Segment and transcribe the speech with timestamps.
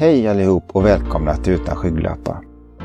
[0.00, 2.40] Hej allihop och välkomna till Utan skygglappar.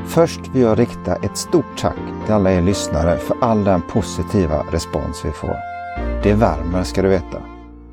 [0.06, 4.64] Först vill jag rikta ett stort tack till alla er lyssnare för all den positiva
[4.72, 5.56] respons vi får.
[6.22, 7.42] Det värmer ska du veta.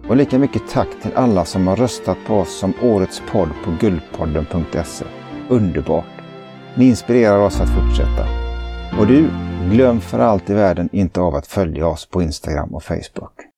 [0.09, 3.71] Och lika mycket tack till alla som har röstat på oss som årets podd på
[3.79, 5.05] guldpodden.se.
[5.49, 6.05] Underbart!
[6.75, 8.25] Ni inspirerar oss att fortsätta.
[8.99, 9.29] Och du,
[9.71, 13.50] glöm för allt i världen inte av att följa oss på Instagram och Facebook.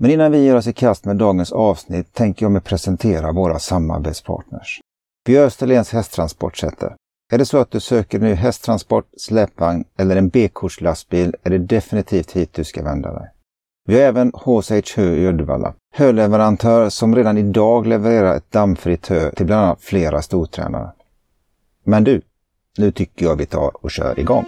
[0.00, 3.58] Men innan vi ger oss i kast med dagens avsnitt tänker jag mig presentera våra
[3.58, 4.80] samarbetspartners.
[5.26, 6.94] Vi är Österlens hästtransportsätter.
[7.32, 12.32] Är det så att du söker ny hästtransport, släpvagn eller en B-kortslastbil är det definitivt
[12.32, 13.30] hit du ska vända dig.
[13.88, 19.30] Vi har även HSH Hö i Uddevalla, höleverantör som redan idag levererar ett dammfritt hö
[19.30, 20.92] till bland annat flera stortränare.
[21.84, 22.22] Men du,
[22.78, 24.44] nu tycker jag vi tar och kör igång.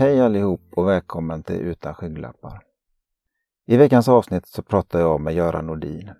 [0.00, 2.62] Hej allihop och välkommen till Utan skygglappar.
[3.66, 6.10] I veckans avsnitt så pratar jag med Göran Nordin.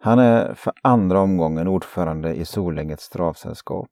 [0.00, 3.88] Han är för andra omgången ordförande i Solängets travsällskap.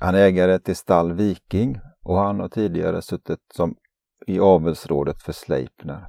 [0.00, 3.74] Han är ägare till stall Viking och han har tidigare suttit som
[4.26, 6.06] i avelsrådet för Sleipner.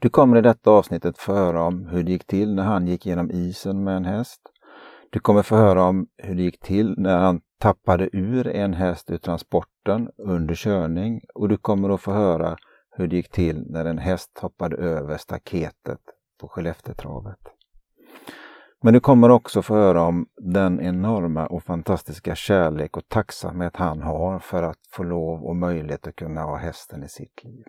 [0.00, 3.06] Du kommer i detta avsnittet få höra om hur det gick till när han gick
[3.06, 4.40] genom isen med en häst.
[5.10, 9.10] Du kommer få höra om hur det gick till när han tappade ur en häst
[9.10, 12.56] ur transporten under körning och du kommer att få höra
[12.90, 16.00] hur det gick till när en häst hoppade över staketet
[16.40, 17.38] på Skellefteåtravet.
[18.82, 24.02] Men du kommer också få höra om den enorma och fantastiska kärlek och tacksamhet han
[24.02, 27.64] har för att få lov och möjlighet att kunna ha hästen i sitt liv.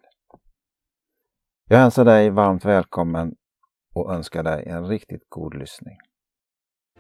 [1.66, 3.36] Jag hälsar dig varmt välkommen
[3.94, 5.98] och önskar dig en riktigt god lyssning.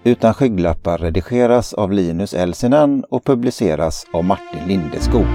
[0.03, 5.25] Utan skygglappar redigeras av Linus Elsinen och publiceras av Martin Lindeskog.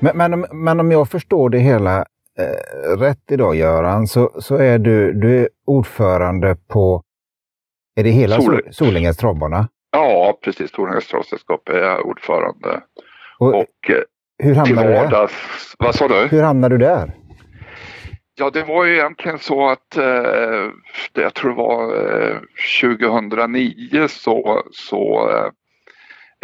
[0.00, 1.98] Men, men, men om jag förstår det hela
[2.38, 7.02] eh, rätt idag Göran, så, så är du, du är ordförande på
[7.96, 9.68] är det hela Sol Solängens travbana?
[9.92, 10.70] Ja, precis.
[10.70, 12.82] Solängens travsällskap är jag ordförande.
[13.38, 13.96] Och, och eh,
[14.38, 15.30] hur hamnade du där?
[15.78, 16.28] Vad sa du?
[16.30, 17.14] Hur hamnade du där?
[18.34, 20.70] Ja, det var ju egentligen så att eh,
[21.12, 21.94] jag tror det var
[22.30, 22.38] eh,
[22.80, 25.50] 2009 så, så eh,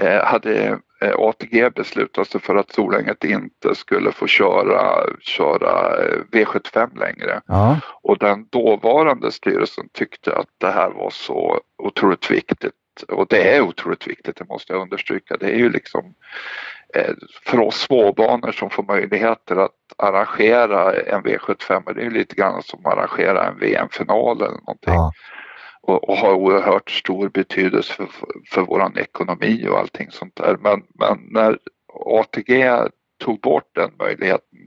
[0.06, 6.18] eh hade eh, ATG beslutat sig för att Solänget inte skulle få köra, köra eh,
[6.32, 7.40] V75 längre.
[7.46, 7.80] Ja.
[8.02, 12.72] Och den dåvarande styrelsen tyckte att det här var så otroligt viktigt
[13.02, 15.36] och det är otroligt viktigt, det måste jag understryka.
[15.36, 16.14] Det är ju liksom
[16.94, 17.14] Eh,
[17.46, 22.86] för oss småbanor som får möjligheter att arrangera en V75, det är lite grann som
[22.86, 24.94] att arrangera en VM-final eller någonting.
[24.94, 25.12] Ja.
[25.80, 28.08] Och, och, har oerhört stor betydelse för,
[28.50, 30.56] för våran ekonomi och allting sånt där.
[30.60, 31.58] Men, men när
[32.04, 32.70] ATG
[33.24, 34.58] tog bort den möjligheten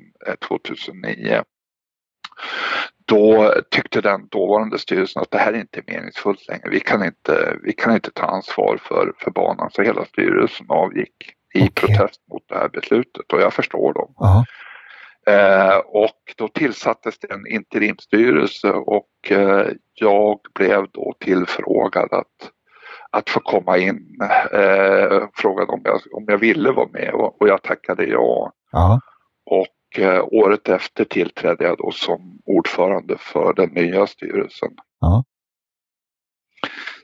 [0.48, 1.44] 2009 eh,
[3.12, 6.70] då tyckte den dåvarande styrelsen att det här är inte meningsfullt längre.
[6.70, 11.16] Vi kan inte, vi kan inte ta ansvar för, för banan så hela styrelsen avgick
[11.54, 11.70] i okay.
[11.76, 14.14] protest mot det här beslutet och jag förstår dem.
[14.22, 14.44] Uh
[15.26, 15.72] -huh.
[15.72, 22.52] eh, och då tillsattes det en interimstyrelse och eh, jag blev då tillfrågad att,
[23.12, 24.20] att få komma in.
[24.54, 28.52] Eh, frågade om jag, om jag ville vara med och, och jag tackade ja.
[28.76, 29.00] Uh -huh.
[29.92, 34.70] Och eh, året efter tillträdde jag då som ordförande för den nya styrelsen.
[35.02, 35.24] -huh.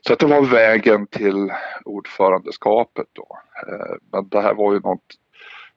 [0.06, 1.52] Så att det var vägen till
[1.84, 3.38] ordförandeskapet då.
[3.66, 5.04] Eh, men det här var ju något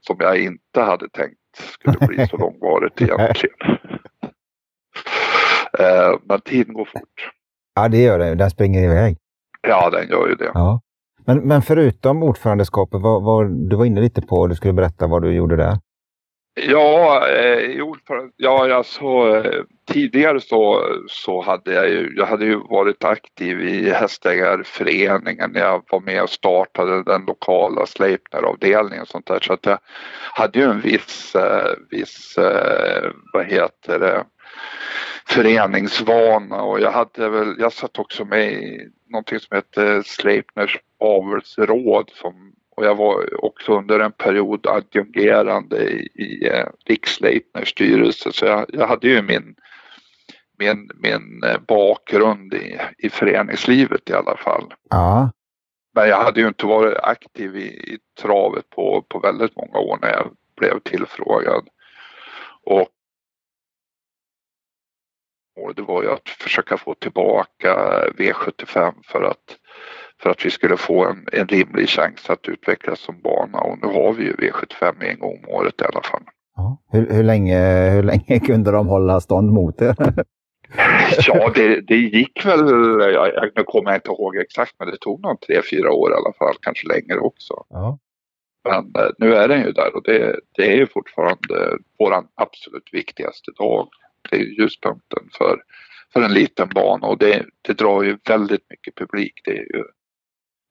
[0.08, 3.56] som jag inte hade tänkt skulle bli så långvarigt egentligen.
[5.80, 7.32] Eh, men tiden går fort.
[7.76, 8.38] Ja, det gör den.
[8.38, 9.18] Den springer iväg.
[9.62, 10.52] Ja, den gör ju det.
[10.54, 10.82] Ja.
[11.26, 15.22] Men, men förutom ordförandeskapet, vad, vad, du var inne lite på, du skulle berätta vad
[15.22, 15.78] du gjorde där.
[16.54, 17.82] Ja, eh,
[18.38, 23.90] ja alltså, eh, tidigare så, så hade jag ju, jag hade ju varit aktiv i
[23.90, 25.52] hästägarföreningen.
[25.56, 29.40] Jag var med och startade den lokala Sleipner-avdelningen och sånt där.
[29.40, 29.80] Så att jag
[30.34, 34.26] hade ju en viss, eh, viss eh, vad heter det,
[35.26, 42.12] föreningsvana och jag hade väl, jag satt också med i någonting som hette Sleipners avelsråd
[42.14, 48.46] som och jag var också under en period adjungerande i, i eh, Riksleitners styrelse så
[48.46, 49.56] jag, jag, hade ju min,
[50.60, 54.74] min, min eh, bakgrund i, i föreningslivet i alla fall.
[54.90, 55.32] Ja.
[55.96, 60.00] Men jag hade ju inte varit aktiv i, i travet på, på väldigt många år
[60.02, 61.68] när jag blev tillfrågad.
[62.64, 62.90] Och
[65.76, 67.76] det var ju att försöka få tillbaka
[68.18, 69.58] V75 för att
[70.24, 73.88] för att vi skulle få en, en rimlig chans att utvecklas som bana och nu
[73.88, 76.24] har vi ju V75 en gång om året i alla fall.
[76.56, 76.78] Ja.
[76.92, 79.96] Hur, hur, länge, hur länge kunde de hålla stånd mot er?
[81.28, 82.60] ja, det, det gick väl,
[83.14, 86.16] jag, nu kommer jag inte ihåg exakt, men det tog nog tre, fyra år i
[86.16, 87.54] alla fall, kanske längre också.
[87.70, 87.98] Ja.
[88.64, 92.90] Men eh, nu är den ju där och det, det är ju fortfarande vår absolut
[92.92, 93.88] viktigaste dag.
[94.30, 95.64] Det är ljuspunkten för,
[96.14, 99.42] för en liten bana och det, det drar ju väldigt mycket publik.
[99.46, 99.84] Det är ju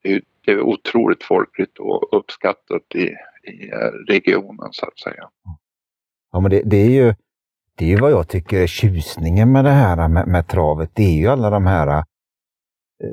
[0.03, 3.03] det är, otroligt folkligt och uppskattat i,
[3.51, 5.29] i eh, regionen så att säga.
[6.33, 7.15] Ja, men det, det, är ju
[7.75, 10.91] det är ju vad jag tycker är tjusningen med det här med, med travet.
[10.95, 12.03] Det är ju alla de här eh,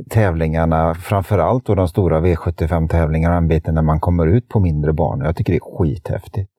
[0.10, 5.26] tävlingarna, framförallt då de stora V75-tävlingarna, en biten när man kommer ut på mindre banor.
[5.26, 6.52] Jag tycker det är skithäftigt.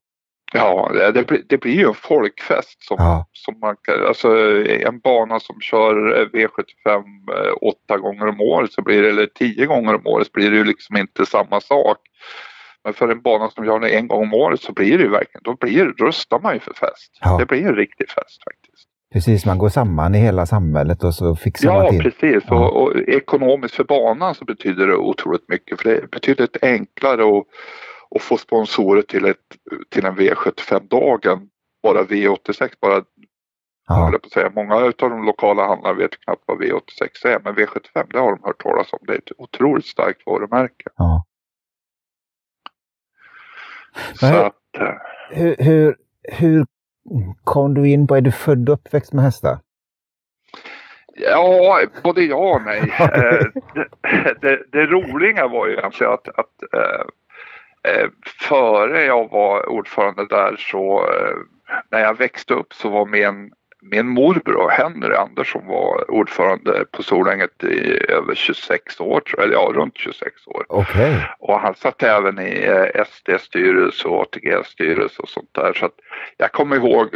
[0.52, 2.84] Ja, det, blir, det blir ju en folkfest.
[2.84, 3.26] Som, ja.
[3.32, 3.76] som man
[4.08, 4.28] alltså
[4.66, 5.94] en bana som kör
[6.32, 10.30] V75 eh, åtta gånger om året så blir det, eller tio gånger om året så
[10.32, 11.98] blir det ju liksom inte samma sak.
[12.84, 15.10] Men för en bana som gör det en gång om året så blir det ju
[15.10, 17.18] verkligen, då blir, röstar man ju för fest.
[17.20, 17.36] Ja.
[17.38, 18.88] Det blir en riktig fest faktiskt.
[19.12, 22.02] Precis, man går samman i hela samhället och så fixar ja, man till.
[22.02, 22.44] Precis.
[22.48, 26.56] Ja, och, och ekonomiskt för banan så betyder det otroligt mycket för det är betydligt
[26.62, 27.44] enklare att
[28.10, 29.36] och få sponsorer till, ett,
[29.88, 31.48] till en V75-dagen.
[31.82, 33.02] Bara V86, bara
[33.88, 34.10] Ja.
[34.12, 34.50] Jag på säga.
[34.54, 38.44] Många av de lokala handlarna vet knappt vad V86 är men V75 det har de
[38.44, 38.98] hört talas om.
[39.02, 40.84] Det är ett otroligt starkt varumärke.
[40.96, 41.24] Ja.
[44.14, 44.94] Så hur, att, eh,
[45.30, 46.66] hur, hur, hur
[47.44, 49.58] kom du in på, är du född och uppväxt med hästar?
[51.14, 52.92] Ja, både ja och nej.
[53.00, 53.44] Eh,
[53.74, 57.04] det, det, det, roliga var ju egentligen att, att Eh,
[58.48, 61.36] före jag var ordförande där så eh,
[61.90, 63.52] när jag växte upp så var min,
[63.82, 69.98] min morbror Henry Andersson var ordförande på Solänget i över 26 år, eller ja runt
[69.98, 70.66] 26 år.
[70.68, 71.14] Okay.
[71.38, 75.72] Och han satt även i eh, SD-styrelse och ATG-styrelse och sånt där.
[75.72, 75.94] Så att
[76.36, 77.08] jag kommer ihåg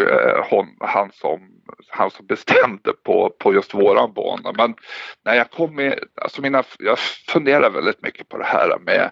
[0.51, 1.41] hon, han, som,
[1.89, 4.53] han som bestämde på, på just våran bana.
[4.57, 4.75] Men
[5.25, 6.99] när jag kom med, alltså mina, jag
[7.29, 9.11] funderar väldigt mycket på det här med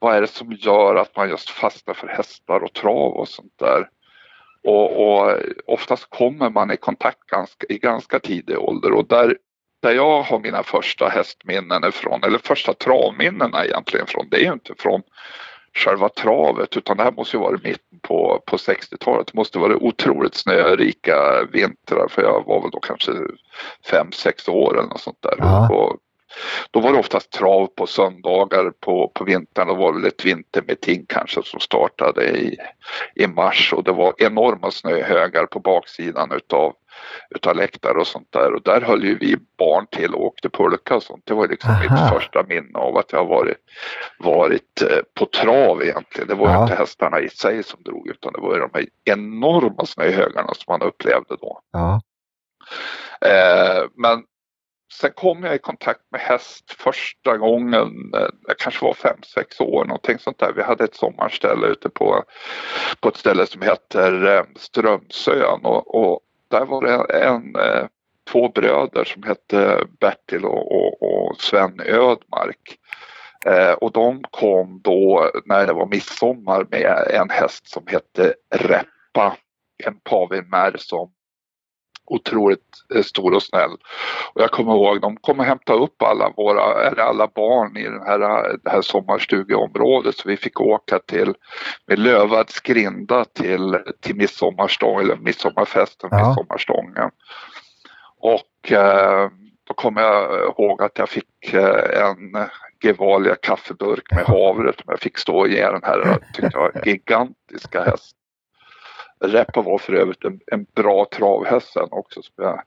[0.00, 3.58] vad är det som gör att man just fastnar för hästar och trav och sånt
[3.58, 3.88] där.
[4.62, 5.36] Och, och
[5.66, 9.36] oftast kommer man i kontakt ganska, i ganska tidig ålder och där,
[9.82, 14.52] där jag har mina första hästminnen ifrån, eller första travminnena egentligen från, det är ju
[14.52, 15.02] inte från
[15.74, 19.26] själva travet utan det här måste ju vara mitten på, på 60-talet.
[19.26, 23.12] Det måste vara otroligt snörika vintrar för jag var väl då kanske
[23.90, 25.34] 5-6 år eller något sånt där.
[25.38, 25.68] Ja.
[25.68, 25.96] Och
[26.70, 29.68] då var det oftast trav på söndagar på, på vintern.
[29.68, 32.56] Då var det ett vintermeeting kanske som startade i,
[33.14, 36.74] i mars och det var enorma snöhögar på baksidan utav,
[37.30, 38.54] utav läktare och sånt där.
[38.54, 41.22] Och där höll ju vi barn till och åkte pulka och sånt.
[41.26, 41.82] Det var liksom Aha.
[41.82, 43.58] mitt första minne av att jag har varit,
[44.18, 46.28] varit eh, på trav egentligen.
[46.28, 46.62] Det var ja.
[46.62, 50.64] inte hästarna i sig som drog utan det var ju de här enorma snöhögarna som
[50.68, 51.60] man upplevde då.
[51.72, 52.00] Ja.
[53.20, 54.24] Eh, men
[54.92, 59.60] Sen kom jag i kontakt med häst första gången, eh, jag kanske var fem sex
[59.60, 60.52] år någonting sånt där.
[60.52, 62.24] Vi hade ett sommarställe ute på,
[63.00, 66.20] på ett ställe som heter eh, Strömsön och, och
[66.50, 67.86] där var det en, eh,
[68.32, 72.78] två bröder som hette Bertil och, och, och Sven Ödmark.
[73.46, 79.36] Eh, och de kom då när det var midsommar med en häst som hette Reppa,
[79.84, 81.12] en pavinmär som
[82.10, 82.60] otroligt
[82.94, 83.70] eh, stor och snäll.
[84.34, 87.84] Och jag kommer ihåg, de kom och hämtade upp alla våra, eller alla barn i
[87.84, 88.18] den här,
[88.64, 91.34] det här sommarstugeområdet så vi fick åka till,
[91.86, 96.28] med lövad skrinda till, till midsommarstång, eller midsommarfesten, ja.
[96.28, 97.10] midsommarstången.
[98.20, 99.30] Och eh,
[99.68, 102.48] då kommer jag ihåg att jag fick eh, en
[102.82, 107.84] Gevalia kaffeburk med havre som jag fick stå och ge den här, tyckte jag, gigantiska
[107.84, 108.19] hästen.
[109.24, 112.62] Reppa var för övrigt en, en bra travhäst också som jag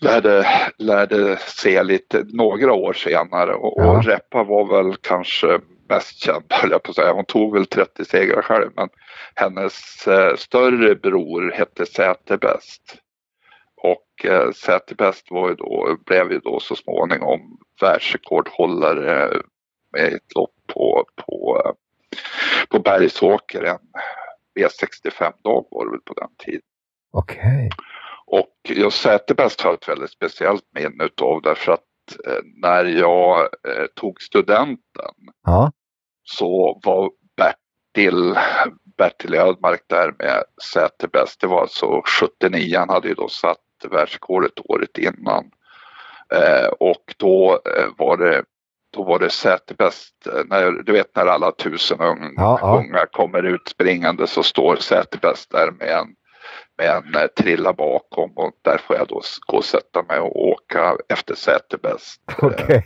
[0.00, 0.46] lärde,
[0.78, 3.90] lärde se lite några år senare och, ja.
[3.90, 7.12] och Reppa var väl kanske mest känd höll jag på att säga.
[7.12, 8.88] Hon tog väl 30 segrar själv men
[9.34, 12.96] hennes eh, större bror hette Säterbäst.
[13.76, 19.42] Och eh, Säterbäst var ju då, blev ju då så småningom världsrekordhållare
[19.92, 21.72] med ett lopp på, på, eh,
[22.68, 23.78] på Bergsåker en
[24.60, 26.60] V65-dag var det väl på den tiden.
[27.12, 27.38] Okej.
[27.38, 27.70] Okay.
[28.26, 33.86] Och jag Säterbäst har ett väldigt speciellt minne utav därför att eh, när jag eh,
[33.94, 35.14] tog studenten
[35.46, 35.72] ja.
[36.24, 38.38] så var Bertil,
[38.96, 41.40] Bertil Ödmark där med Säterbäst.
[41.40, 43.58] Det var alltså 79, han hade ju då satt
[43.90, 45.50] världsrekordet året innan.
[46.34, 47.60] Eh, och då
[47.96, 48.44] var det
[48.92, 52.78] då var det Säterbäst, när, du vet när alla tusen unga, ja, ja.
[52.78, 56.06] unga kommer ut springande så står Säterbäst där med en
[56.78, 60.48] med en eh, trilla bakom och där får jag då gå och sätta mig och
[60.48, 62.20] åka efter sätebäst.
[62.42, 62.82] Okay.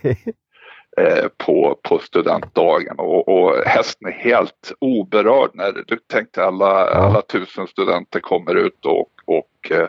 [1.01, 6.95] Eh, på, på studentdagen och, och hästen är helt oberörd när du tänkte alla, ja.
[6.95, 9.89] alla tusen studenter kommer ut och, och eh,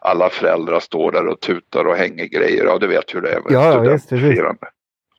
[0.00, 2.64] alla föräldrar står där och tutar och hänger grejer.
[2.64, 4.66] Ja, du vet hur det är med ja, studentfirande.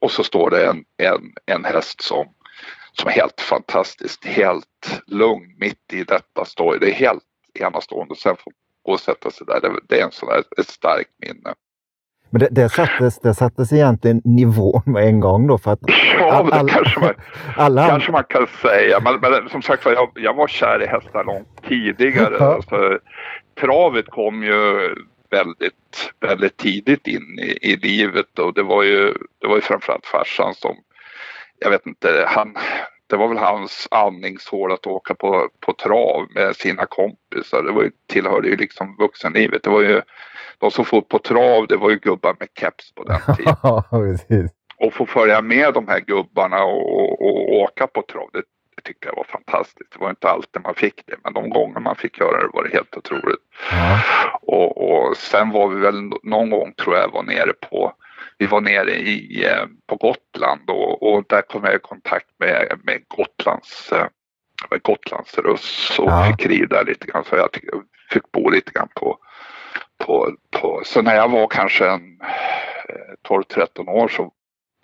[0.04, 2.26] Och så står det en, en, en häst som,
[2.92, 6.78] som är helt fantastiskt, helt lugn mitt i detta stoj.
[6.80, 7.22] Det är helt
[7.60, 8.14] enastående.
[8.16, 9.60] Sen får gå och sätta sig där.
[9.60, 11.54] Det, det är en sån där, ett starkt minne.
[12.30, 15.58] Men det, det, sattes, det sattes egentligen nivån med en gång då?
[15.58, 15.80] För att
[16.18, 17.14] ja, all, all, det kanske man,
[17.56, 17.88] alla...
[17.88, 19.00] kanske man kan säga.
[19.00, 22.36] Men, men som sagt jag, jag var kär i hästar långt tidigare.
[22.38, 22.54] Ja.
[22.54, 22.98] Alltså,
[23.60, 24.94] travet kom ju
[25.30, 30.06] väldigt, väldigt tidigt in i, i livet och det var ju, det var ju framförallt
[30.06, 30.76] farsan som,
[31.58, 32.56] jag vet inte, han,
[33.06, 37.62] det var väl hans andningshål att åka på, på trav med sina kompisar.
[37.62, 39.62] Det var ju, tillhörde ju liksom vuxenlivet.
[39.62, 40.02] Det var ju
[40.58, 43.56] de som for på trav, det var ju gubbar med keps på den tiden.
[44.76, 48.42] och få följa med de här gubbarna och, och, och åka på trav, det,
[48.84, 49.92] tyckte jag var fantastiskt.
[49.92, 52.64] Det var inte alltid man fick det, men de gånger man fick göra det var
[52.64, 53.40] det helt otroligt.
[53.70, 54.00] Ja.
[54.42, 57.94] Och, och sen var vi väl någon gång, tror jag, var nere på
[58.38, 62.80] vi var nere i, eh, på Gotland och, och där kom jag i kontakt med,
[62.84, 64.06] med Gotlands eh,
[64.70, 66.24] med Gotlands russ och ja.
[66.30, 67.24] fick rida lite grann.
[67.24, 67.48] Så jag
[68.10, 69.18] fick bo lite grann på,
[69.98, 72.20] på, på, så när jag var kanske en
[73.28, 74.32] 12-13 eh, år så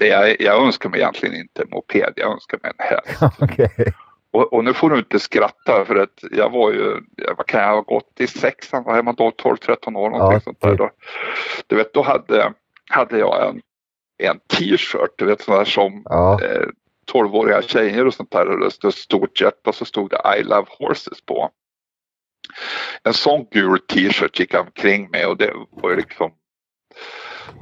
[0.00, 3.22] det jag, jag önskar mig egentligen inte en moped, jag önskar mig en häst.
[3.42, 3.92] okay.
[4.30, 7.00] och, och, nu får du inte skratta för att jag var ju,
[7.36, 10.40] vad kan jag ha gått i sexan, vad är man då, 12-13 år någonting ja,
[10.40, 10.76] sånt där.
[10.76, 10.90] Då,
[11.66, 12.52] du vet, då hade,
[12.90, 13.60] hade jag en,
[14.18, 16.40] en t-shirt, du vet sådana som ja.
[16.42, 16.66] eh,
[17.12, 20.66] 12-åriga tjejer och sånt där, och det stod stort hjärta så stod det I love
[20.78, 21.50] horses på
[23.02, 26.32] en sån gul t-shirt gick jag omkring med och det var ju liksom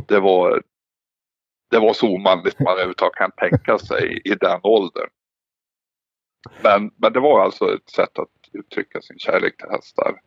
[0.09, 0.63] det var
[1.71, 5.09] det var så omanligt man överhuvudtaget kan tänka sig i den åldern.
[6.63, 10.21] Men, men det var alltså ett sätt att uttrycka sin kärlek till hästar.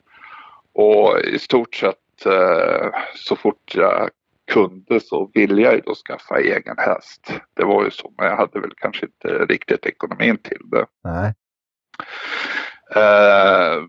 [0.74, 4.10] Och i stort sett eh, så fort jag
[4.52, 7.34] kunde så ville jag ju då skaffa egen häst.
[7.54, 10.86] Det var ju så, men jag hade väl kanske inte riktigt ekonomin till det.
[11.04, 11.34] Nej.
[12.96, 13.84] Eh,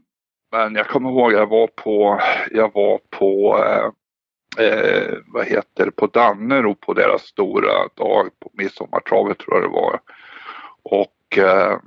[0.52, 3.90] men jag kommer ihåg jag var på, jag var på eh,
[4.58, 10.00] eh, vad heter på Dannero på deras stora dag på midsommartravet tror jag det var.
[10.82, 11.78] Och eh,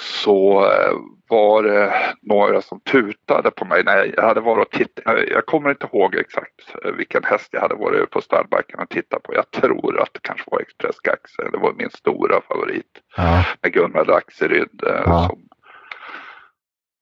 [0.00, 0.96] så eh,
[1.28, 5.18] var det några som tutade på mig när jag hade varit och tittat.
[5.28, 9.22] Jag kommer inte ihåg exakt eh, vilken häst jag hade varit på stallbacken och tittat
[9.22, 9.34] på.
[9.34, 11.48] Jag tror att det kanske var Express Gaxe.
[11.52, 13.00] Det var min stora favorit.
[13.16, 13.44] Ja.
[13.62, 15.28] Med Gunvald Axeryd eh, ja.
[15.28, 15.38] som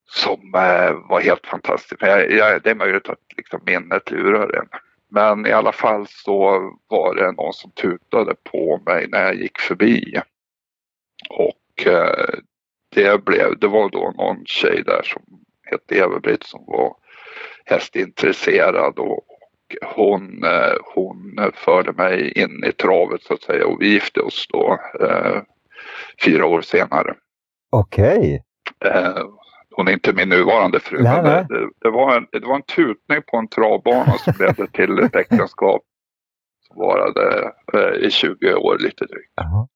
[0.09, 2.01] som eh, var helt fantastiskt.
[2.01, 4.67] Men jag, jag, det är möjligt att liksom, minnet lurar en.
[5.11, 9.59] Men i alla fall så var det någon som tutade på mig när jag gick
[9.59, 10.21] förbi.
[11.29, 12.39] Och eh,
[12.95, 15.21] det, blev, det var då någon tjej där som
[15.63, 16.95] hette Eva-Britt som var
[17.65, 19.39] hästintresserad och, och
[19.95, 24.47] hon, eh, hon förde mig in i travet så att säga och vi gifte oss
[24.49, 25.41] då eh,
[26.25, 27.15] fyra år senare.
[27.69, 28.43] Okej.
[28.79, 29.23] Okay.
[29.75, 31.03] Hon är inte min nuvarande fru.
[31.03, 34.67] Nej, men det, det, var en, det var en tutning på en travbana som ledde
[34.67, 35.81] till ett äktenskap
[36.67, 39.33] som varade eh, i 20 år lite drygt.
[39.41, 39.67] Uh-huh.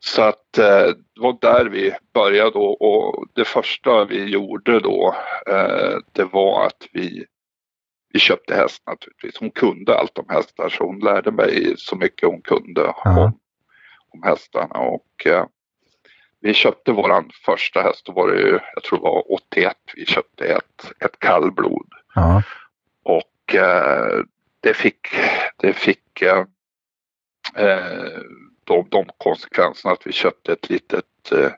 [0.00, 5.14] Så att eh, det var där vi började då och det första vi gjorde då
[5.46, 7.24] eh, det var att vi,
[8.12, 9.40] vi köpte häst naturligtvis.
[9.40, 13.24] Hon kunde allt om hästar så hon lärde mig så mycket hon kunde uh-huh.
[13.24, 13.38] om,
[14.08, 15.46] om hästarna och eh,
[16.40, 20.06] vi köpte våran första häst, då var det ju, jag tror det var 81, vi
[20.06, 21.88] köpte ett, ett kallblod.
[22.14, 22.42] Ja.
[23.02, 24.24] Och eh,
[24.60, 25.08] det fick,
[25.56, 26.44] det fick eh,
[27.54, 28.20] eh
[28.70, 31.52] de, de konsekvenserna att vi köpte ett litet, eh,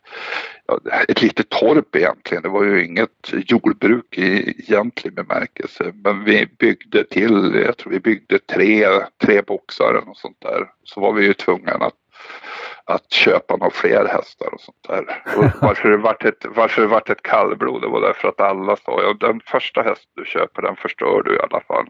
[1.08, 2.42] ett litet torp egentligen.
[2.42, 5.92] Det var ju inget jordbruk i egentlig bemärkelse.
[5.94, 8.86] Men vi byggde till, jag tror vi byggde tre,
[9.24, 10.70] tre boxar något sånt där.
[10.84, 11.94] Så var vi ju tvungna att
[12.84, 15.22] att köpa några fler hästar och sånt där.
[15.36, 18.76] Och varför, det vart ett, varför det vart ett kallblod det var därför att alla
[18.76, 21.86] sa ja den första häst du köper den förstör du i alla fall.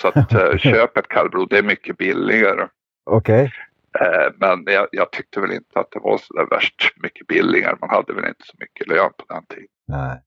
[0.00, 2.68] Så att eh, köp ett kallblod, det är mycket billigare.
[3.10, 3.42] Okej.
[3.44, 3.50] Okay.
[4.00, 7.76] Eh, men jag, jag, tyckte väl inte att det var så där värst mycket billigare.
[7.80, 9.68] Man hade väl inte så mycket lön på den tiden.
[9.88, 10.22] Nej.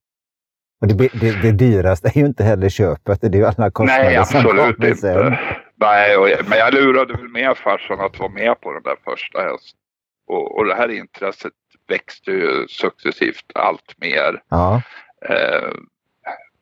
[0.80, 4.04] Och det, det, det dyraste är ju inte heller köpet, det är ju alla kostnader
[4.04, 4.96] Nej, absolut inte.
[4.96, 5.36] Sen.
[5.80, 9.42] Nej, och, men jag lurade väl med farsan att vara med på den där första
[9.42, 9.78] hästen.
[10.26, 11.52] Och, och det här intresset
[11.88, 14.42] växte ju successivt allt mer.
[14.48, 14.82] Ja.
[15.28, 15.70] Eh,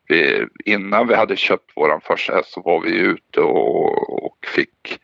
[0.07, 4.99] vi, innan vi hade köpt våran första häst så var vi ute och, och fick,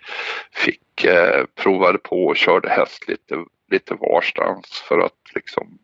[0.52, 5.80] fick eh, provade på och körde häst lite, lite varstans för att liksom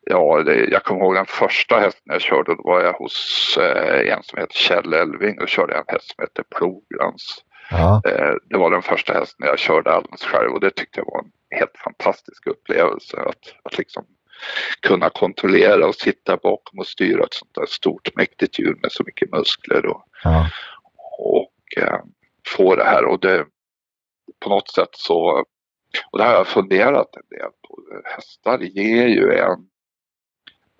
[0.00, 2.54] Ja, det, jag kommer ihåg den första hästen jag körde.
[2.54, 6.22] Då var jag hos eh, en som heter Kjell Elving och körde en häst som
[6.22, 7.44] heter Plograns.
[7.70, 8.02] Ja.
[8.06, 11.18] Eh, det var den första hästen jag körde alldeles själv och det tyckte jag var
[11.20, 13.16] en helt fantastisk upplevelse.
[13.20, 14.04] Att, att liksom
[14.80, 19.02] kunna kontrollera och sitta bakom och styra ett sånt där stort mäktigt djur med så
[19.06, 20.46] mycket muskler och, Ja.
[21.18, 21.98] och eh,
[22.56, 23.46] få det här och det
[24.44, 25.44] på något sätt så
[26.10, 27.78] och det har jag funderat en del på.
[28.04, 29.68] Hästar ger ju en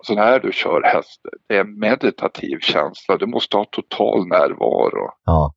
[0.03, 3.17] Alltså när du kör häst, det är en meditativ känsla.
[3.17, 5.11] Du måste ha total närvaro.
[5.25, 5.53] Ja.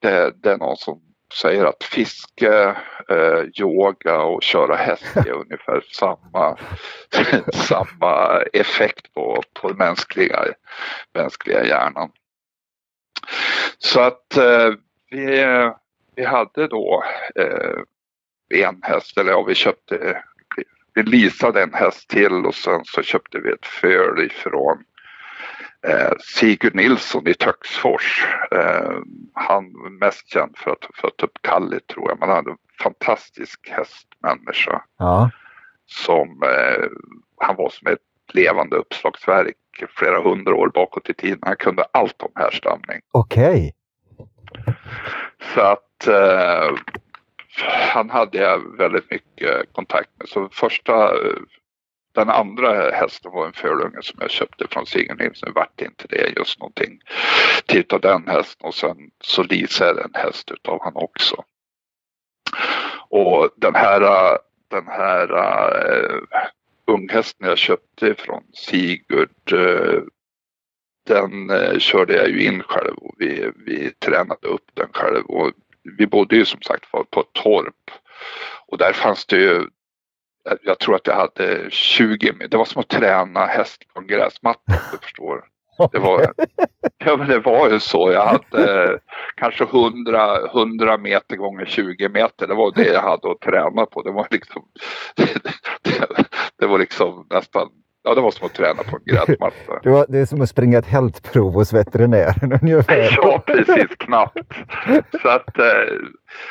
[0.00, 1.00] Det, det är någon som
[1.34, 2.76] säger att fiske,
[3.08, 6.56] eh, yoga och köra häst är ungefär samma,
[7.52, 10.44] samma effekt på, på den mänskliga,
[11.14, 12.10] mänskliga hjärnan.
[13.78, 14.70] Så att eh,
[15.10, 15.44] vi,
[16.16, 17.78] vi hade då eh,
[18.50, 20.22] en häst, eller ja vi köpte,
[20.94, 24.84] vi, leasade en häst till och sen så köpte vi ett föl ifrån
[25.86, 28.26] eh, Sigurd Nilsson i Töcksfors.
[28.50, 28.96] Eh,
[29.32, 29.64] han
[30.00, 33.68] mest känd för att ha fött upp Kalle tror jag, men han är en fantastisk
[33.70, 35.30] hästmänniska Ja.
[35.86, 36.86] som eh,
[37.40, 37.98] han var som ett
[38.32, 39.56] levande uppslagsverk
[39.96, 41.38] flera hundra år bakåt i tiden.
[41.42, 43.00] Han kunde allt om härstamning.
[43.12, 43.74] Okej.
[45.54, 46.76] Så att eh,
[47.92, 50.28] han hade jag väldigt mycket kontakt med.
[50.28, 51.12] Så första,
[52.14, 55.46] den andra hästen var en fölunge som jag köpte från Sigurd Nilsson.
[55.46, 57.00] Det vart inte det just någonting
[57.66, 61.44] till av den hästen och sen så leasade jag en häst utav han också.
[63.08, 64.00] Och den här,
[64.70, 66.20] den här uh,
[66.86, 70.02] unghästen jag köpte från Sigurd uh,
[71.06, 75.24] den uh, körde jag ju in själv och vi, vi tränade upp den själv.
[75.24, 75.52] Och
[75.98, 77.90] vi bodde ju som sagt på ett torp.
[78.66, 79.66] Och där fanns det ju,
[80.62, 84.60] jag- tror att jag hade 20, det var som att träna häst på en gräsmatta
[84.92, 85.44] du förstår.
[85.92, 86.32] Det var,
[87.04, 88.12] ja, men det var ju så.
[88.12, 88.98] Jag hade eh,
[89.36, 92.46] kanske 100, 100 meter gånger 20 meter.
[92.46, 94.02] Det var det jag hade att träna på.
[94.02, 94.62] Det var liksom,
[95.16, 95.42] det,
[96.58, 97.68] det var liksom nästan,
[98.08, 99.54] ja det var som att träna på en gräsmatta.
[99.82, 103.14] Det, var, det är som att springa ett hältprov hos veterinären ungefär.
[103.22, 104.38] Ja, precis, knappt.
[105.22, 105.96] Så att, eh,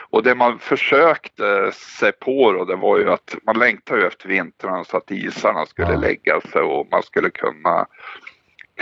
[0.09, 4.29] och det man försökte sig på då, det var ju att man längtade ju efter
[4.29, 5.99] vintrarna så att isarna skulle Ja.
[5.99, 7.85] lägga sig och man skulle kunna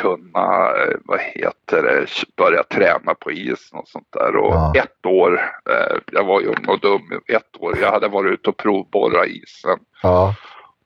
[0.01, 2.05] kunna, eh, vad heter det,
[2.38, 4.35] börja träna på isen och sånt där.
[4.35, 4.73] Och Ja.
[4.75, 5.33] ett år,
[5.69, 9.27] eh, jag var ju ung och dum, ett år, jag hade varit ute och provborrat
[9.27, 10.35] isen Ja.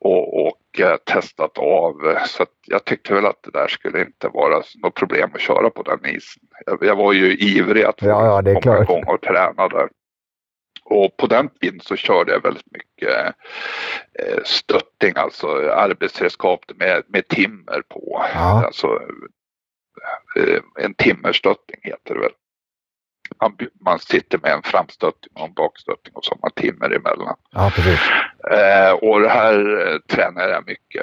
[0.00, 2.18] Och, och eh, testat av.
[2.26, 5.82] Så jag tyckte väl att det där skulle inte vara något problem att köra på
[5.82, 6.42] den isen.
[6.66, 8.90] Jag, jag var ju ivrig att få Ja, ja, det är komma klart.
[8.90, 9.88] igång och träna där.
[10.84, 13.34] Och på den tiden så körde jag väldigt mycket
[14.18, 18.24] eh, stötting, alltså arbetsredskap med, med timmer på.
[18.34, 18.64] Ja.
[18.66, 18.86] Alltså,
[20.36, 22.32] eh, en timmerstötting heter det väl.
[23.40, 27.36] Man, man sitter med en framstötting och en bakstötting och så har man timmer emellan.
[27.50, 28.00] ja, precis.
[28.50, 31.02] Eh, och det här eh, tränade jag mycket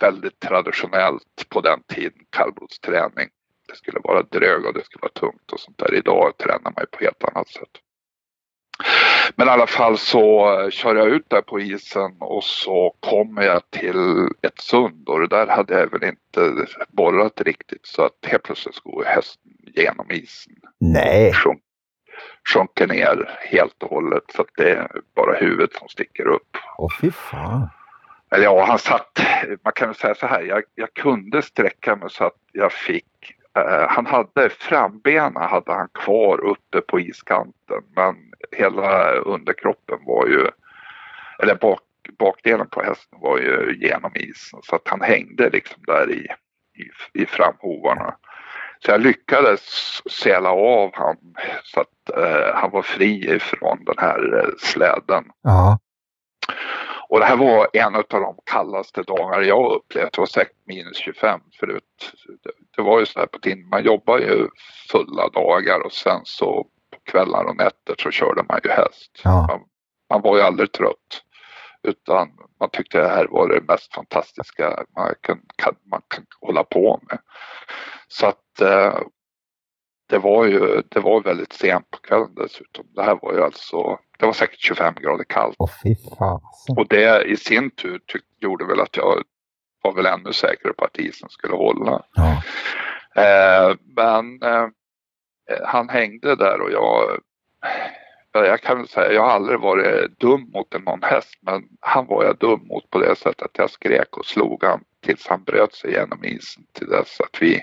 [0.00, 3.28] väldigt traditionellt på den tiden, kallblodsträning.
[3.68, 5.94] Det skulle vara drög och det skulle vara tungt och sånt där.
[5.94, 7.78] Idag tränar man ju på helt annat sätt.
[9.36, 13.42] Men i alla fall så eh, kör jag ut där på isen och så kommer
[13.42, 18.18] jag till ett sund och det där hade jag väl inte borrat riktigt så att
[18.22, 21.32] helt plötsligt går hästen genom isen Nej.
[21.32, 21.62] sjunk,
[22.54, 26.56] sjunker ner helt och hållet så att det är bara huvudet som sticker upp.
[26.78, 27.68] Åh fy fan.
[28.30, 29.20] Eller ja, han satt,
[29.64, 33.34] man kan väl säga så här, jag, jag kunde sträcka mig så att jag fick,
[33.56, 38.16] eh, han hade frambena hade han kvar uppe på iskanten men
[38.56, 40.48] hela underkroppen var ju,
[41.42, 41.80] eller bak,
[42.18, 46.26] bakdelen på hästen var ju genom isen så att han hängde liksom där i,
[46.82, 48.14] i, i framhovarna.
[48.84, 49.62] Så jag lyckades
[50.10, 51.16] sela av han
[51.64, 55.24] så att eh, han var fri ifrån den här eh, släden.
[55.42, 55.78] Ja.
[57.08, 60.12] Och det här var en av de kallaste dagar jag upplevt.
[60.12, 62.12] Det var säkert minus 25 förut.
[62.76, 64.48] Det, var ju så här på tiden, man jobbar ju
[64.90, 69.20] fulla dagar och sen så på kvällar och nätter så körde man ju häst.
[69.24, 69.46] Ja.
[69.48, 69.60] Man,
[70.10, 71.22] man var ju aldrig trött.
[71.82, 72.28] Utan
[72.60, 77.18] man tyckte det här var det mest fantastiska man kan, man kan hålla på med.
[78.08, 78.98] Så att eh,
[80.08, 82.86] det var ju det var väldigt sent på kvällen dessutom.
[82.94, 85.56] Det här var ju alltså, det var säkert 25 grader kallt.
[85.58, 86.78] Åh fy fasen.
[86.78, 89.22] Och det i sin tur tyck, gjorde väl att jag
[89.82, 92.02] var väl ännu säkrare på att isen skulle hålla.
[92.14, 92.42] Ja.
[93.22, 94.68] Eh, men eh,
[95.64, 97.20] han hängde där och jag,
[98.32, 102.24] jag kan väl säga, jag har aldrig varit dum mot någon häst men han var
[102.24, 105.74] jag dum mot på det sättet att jag skrek och slog han tills han bröt
[105.74, 107.62] sig genom isen till dess att vi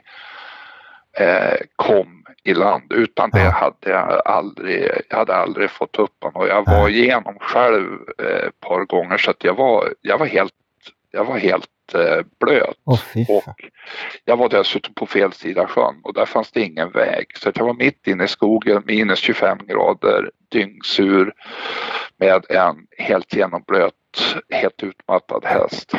[1.17, 2.93] eh, kom i land.
[2.93, 7.37] Utan det hade jag aldrig, jag hade aldrig fått upp honom och jag var igenom
[7.39, 10.53] själv eh, ett par gånger så att jag var, jag var helt,
[11.11, 12.77] jag var helt eh, blöt.
[12.85, 13.25] Fan.
[13.29, 13.61] Och
[14.25, 17.37] jag var dessutom på fel sida sjön och där fanns det ingen väg.
[17.37, 21.33] Så att jag var mitt inne i skogen, minus 25 grader, dyngsur
[22.17, 23.93] med en helt genomblöt,
[24.49, 25.95] helt utmattad häst.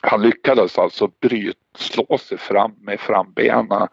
[0.00, 3.88] Han lyckades alltså bryt, slå sig fram med frambenen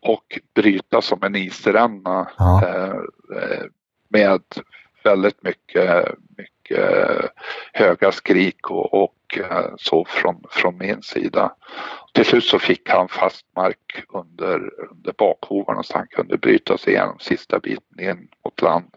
[0.00, 2.62] och bryta som en isränna Ja.
[2.64, 2.96] eh,
[3.42, 3.64] eh,
[4.08, 4.42] med
[5.04, 7.30] väldigt mycket, mycket
[7.72, 11.52] höga skrik och, och eh, så från, från min sida.
[12.14, 14.54] Till slut så fick han fast mark under,
[14.90, 18.94] under bakhovarna så han kunde bryta sig igenom sista biten in mot land.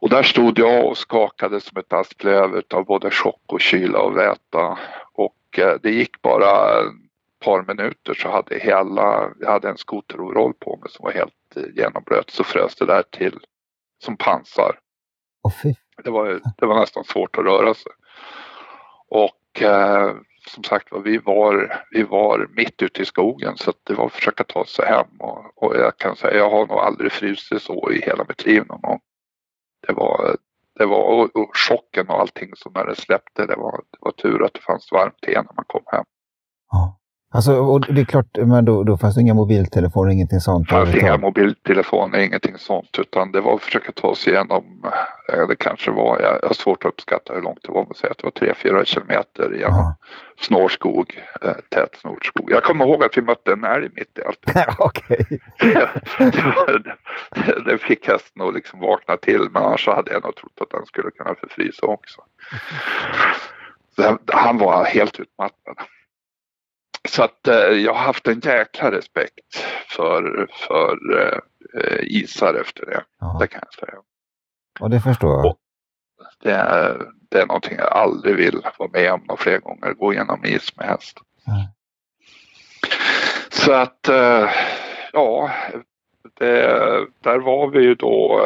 [0.00, 4.16] Och där stod jag och skakade som ett asplöv av både chock och kyla och
[4.16, 4.78] väta.
[5.58, 10.76] Eh, det gick bara ett par minuter så hade hela, jag hade en skoteroverall på
[10.76, 13.38] mig som var helt eh, genomblöt så frös det där till
[14.04, 14.78] som pansar.
[15.62, 15.74] Fy.
[16.04, 17.92] Det var, det var nästan svårt att röra sig.
[19.08, 20.14] Och eh,
[20.48, 24.44] som sagt vi var, vi var mitt ute i skogen så det var att försöka
[24.44, 25.06] ta sig hem.
[25.18, 28.64] Och, och jag kan säga, jag har nog aldrig frusit så i hela mitt liv
[28.68, 29.00] någon gång.
[29.86, 30.36] Det var,
[30.82, 34.12] det var och, och chocken och allting som när det släppte, det var, det var
[34.12, 36.04] tur att det fanns varmt te när man kom hem.
[36.70, 36.98] Ja.
[37.34, 40.68] Alltså, och det är klart, men då, då fanns det inga mobiltelefoner, ingenting sånt?
[40.68, 44.64] Det fanns inga mobiltelefoner, ingenting sånt utan det var att försöka ta sig igenom,
[45.32, 48.10] eh, det kanske var, jag har svårt att uppskatta hur långt det var, men säga
[48.10, 49.96] att det var 3-4 kilometer genom Ja.
[50.40, 52.50] snårskog, eh, tät snårskog.
[52.50, 54.68] Jag kommer ihåg att vi mötte en älg mitt i allt.
[54.78, 55.26] Okej.
[57.66, 60.86] det, fick hästen att liksom vakna till men annars hade jag nog trott att den
[60.86, 62.20] skulle kunna förfrysa också.
[63.96, 65.76] Så han- Han var helt utmattad.
[67.08, 71.38] Så att eh, jag har haft en jäkla respekt för, för eh,
[72.00, 73.04] isar efter det.
[73.20, 73.36] Ja.
[73.40, 73.98] Det kan jag säga.
[74.80, 75.56] Och det förstår jag.
[76.42, 79.92] Det är, det är någonting jag aldrig vill vara med om några fler gånger.
[79.92, 81.18] Gå igenom is med häst.
[81.46, 81.68] Nej.
[83.50, 84.50] Så att eh,
[85.12, 85.50] ja,
[86.38, 86.66] det,
[87.20, 88.40] där var vi ju då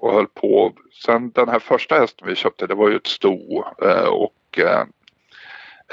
[0.00, 0.72] och höll på.
[1.04, 3.64] Sen den här första hästen vi köpte det var ju ett sto
[4.10, 4.58] och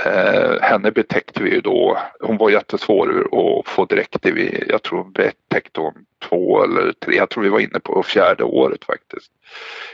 [0.06, 1.98] eh, eh, henne betäckte vi ju då.
[2.20, 4.26] Hon var jättesvår att få direkt.
[4.26, 7.16] Vi, jag tror hon betäckte hon två eller tre.
[7.16, 9.32] Jag tror vi var inne på fjärde året faktiskt.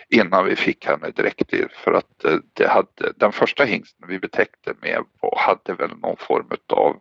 [0.09, 1.53] Innan vi fick henne direkt.
[1.71, 5.03] För att eh, det hade, den första hingsten vi betäckte med
[5.38, 6.95] hade väl någon form av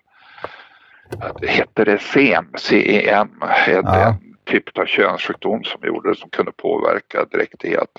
[1.41, 4.09] det hette det SEM, CEM, en, Ja.
[4.09, 7.91] en typ av könssjukdom som gjorde som kunde påverka dräktighet.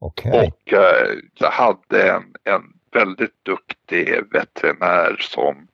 [0.00, 0.30] Okej.
[0.32, 5.68] Och eh, jag hade en, en väldigt duktig veterinär som,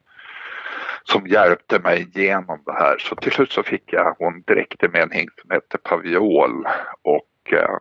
[1.05, 2.98] som hjälpte mig igenom det här.
[2.98, 6.66] Så till slut så fick jag hon direkt med en hingst som hette Paviol
[7.03, 7.77] och eh,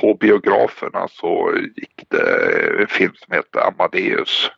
[0.00, 4.50] på biograferna så gick det en film som hette Amadeus.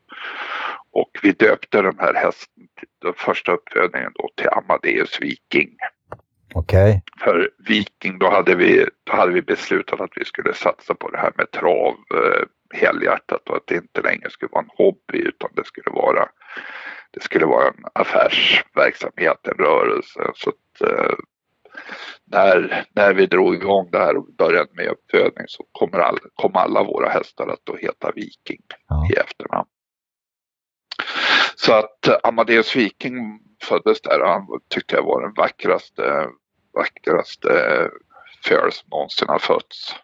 [0.92, 2.68] Och vi döpte den här hästen,
[3.02, 5.76] den första uppfödningen då, till Amadeus Viking.
[6.54, 7.02] Okej.
[7.20, 11.18] För Viking, då hade, vi, då hade vi beslutat att vi skulle satsa på det
[11.18, 12.42] här med trav eh,
[12.74, 16.28] helhjärtat och att det inte längre skulle vara en hobby utan det skulle vara,
[17.11, 20.20] det skulle vara en affärsverksamhet, en rörelse.
[20.35, 21.14] Så att, eh,
[22.24, 26.56] när, när vi drog igång det här och började med uppfödning så kommer all, kom
[26.56, 29.09] alla våra hästar att då heta Viking Ja.
[29.12, 29.68] i efternamn.
[31.54, 36.28] Så att Amadeus Viking föddes där och han tyckte jag var den vackraste,
[36.74, 37.88] vackraste
[38.44, 39.94] föl som någonsin har fötts.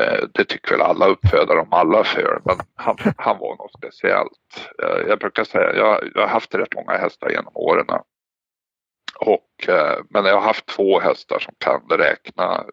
[0.00, 4.70] Eh, Det tycker väl alla uppfödare om alla föl, men han, han var något speciellt.
[4.82, 7.86] Eh, Jag brukar säga, jag, jag har haft rätt många hästar genom åren.
[9.20, 12.64] Och, eh, men jag har haft två hästar som kan räkna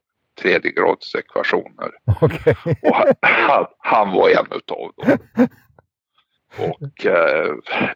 [0.41, 1.91] tredjegradsekvationer.
[2.21, 2.55] Okej.
[2.83, 5.17] Och han, han, han var en utav dem.
[6.57, 7.05] Och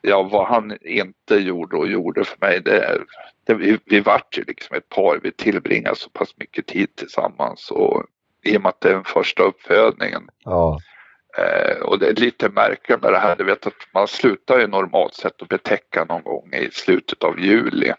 [0.02, 3.00] ja, vad han inte gjorde och gjorde för mig, det,
[3.48, 5.20] det, vi, vi vart ju liksom ett par.
[5.24, 8.06] Vi tillbringade så pass mycket tid tillsammans och
[8.46, 10.80] i och med att det är den första uppfödningen Ja.
[11.38, 14.68] Eh, och det är lite märkligt med det här, du vet att man slutar ju
[14.68, 17.94] normalt sett att betäcka någon gång i slutet av juli.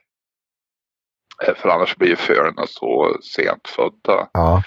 [1.46, 4.28] Eh, för annars blir ju fölen så sent födda.
[4.32, 4.62] Ja.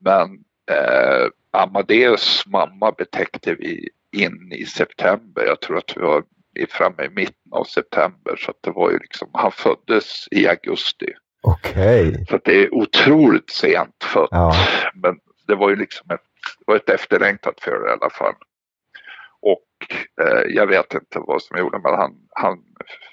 [0.00, 0.30] Men
[0.70, 5.44] eh, Amadeus mamma betäckte vi in i september.
[5.46, 6.24] Jag tror att vi var
[6.68, 11.12] framme i mitten av september så att det var ju liksom, han föddes i augusti.
[11.42, 12.08] Okej.
[12.08, 12.24] Okay.
[12.24, 14.28] Så det är otroligt sent fött.
[14.30, 14.54] Ja.
[14.94, 16.20] Men det var ju liksom ett,
[16.58, 18.34] det var ett efterlängtat före i alla fall.
[19.40, 19.66] Och
[20.26, 22.58] eh, jag vet inte vad som gjorde men han, han,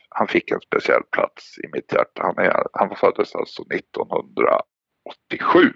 [0.10, 2.24] han fick en speciell plats i mitt hjärta.
[2.24, 5.74] Han, är, han föddes alltså 1987.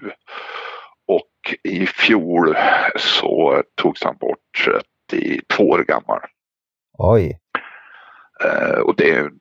[1.08, 2.56] Och i fjol
[2.96, 4.68] så togs han bort
[5.10, 6.20] 32 år gammal.
[6.98, 7.38] Oj.
[8.43, 9.39] Eh, och det är en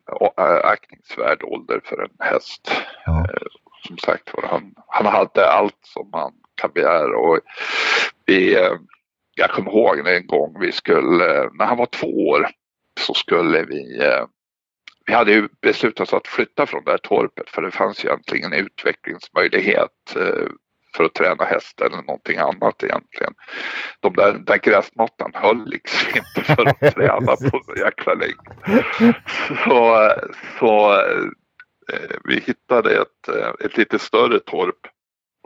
[0.64, 2.70] aktningsvärd ålder för en häst.
[3.06, 3.18] Ja.
[3.18, 3.46] Eh,
[3.86, 7.18] som sagt var, han, han hade allt som man kan begära.
[7.18, 7.40] Och
[8.26, 8.76] vi, eh,
[9.34, 12.48] jag kommer ihåg en gång vi skulle, när han var två år,
[13.00, 14.24] så skulle vi eh,
[15.08, 18.52] vi hade ju beslutat oss att flytta från det här torpet för det fanns egentligen
[18.52, 20.48] en utvecklingsmöjlighet eh,
[20.96, 23.34] för att träna häst eller någonting annat egentligen.
[24.00, 28.84] De där, den där gräsmattan höll liksom inte för att träna på så jäkla länge.
[29.64, 30.10] Så,
[30.58, 31.02] så
[32.24, 33.28] vi hittade ett,
[33.64, 34.86] ett lite större torp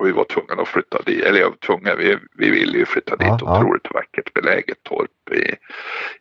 [0.02, 2.86] och vi var tvungna att flytta dit, eller jag var tvungen, vi, vi ville ju
[2.86, 3.90] flytta dit, ja, otroligt ja.
[3.94, 5.56] vackert beläget torp i,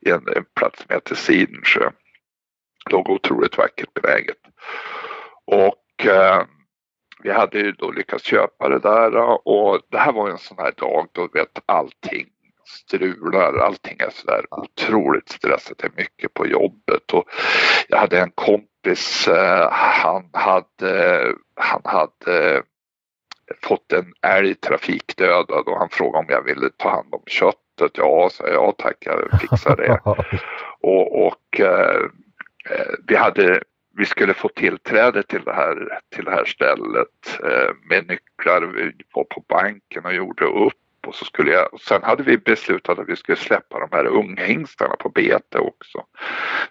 [0.09, 1.91] i en, en plats som heter Sidensjö.
[2.91, 4.37] Låg otroligt vackert beläget.
[5.45, 6.45] Och eh,
[7.23, 9.15] vi hade ju då lyckats köpa det där
[9.47, 12.27] och det här var en sån här dag då vet allting
[12.65, 17.25] strular, allting är sådär otroligt stressat, det är mycket på jobbet och
[17.87, 22.63] jag hade en kompis, eh, han hade, han hade
[23.63, 27.91] fått en älg trafikdödad och han frågade om jag ville ta hand om köttet.
[27.93, 29.99] Ja, sa jag, ja tack, jag fixar det.
[30.81, 32.01] och, och eh,
[32.69, 33.63] eh, vi hade
[33.97, 38.61] vi skulle få tillträde till det här, till det här stället eh, med nycklar.
[38.61, 40.73] Vi var på banken och gjorde upp
[41.07, 44.05] och så skulle jag, och sen hade vi beslutat att vi skulle släppa de här
[44.05, 46.03] unghingstarna på bete också.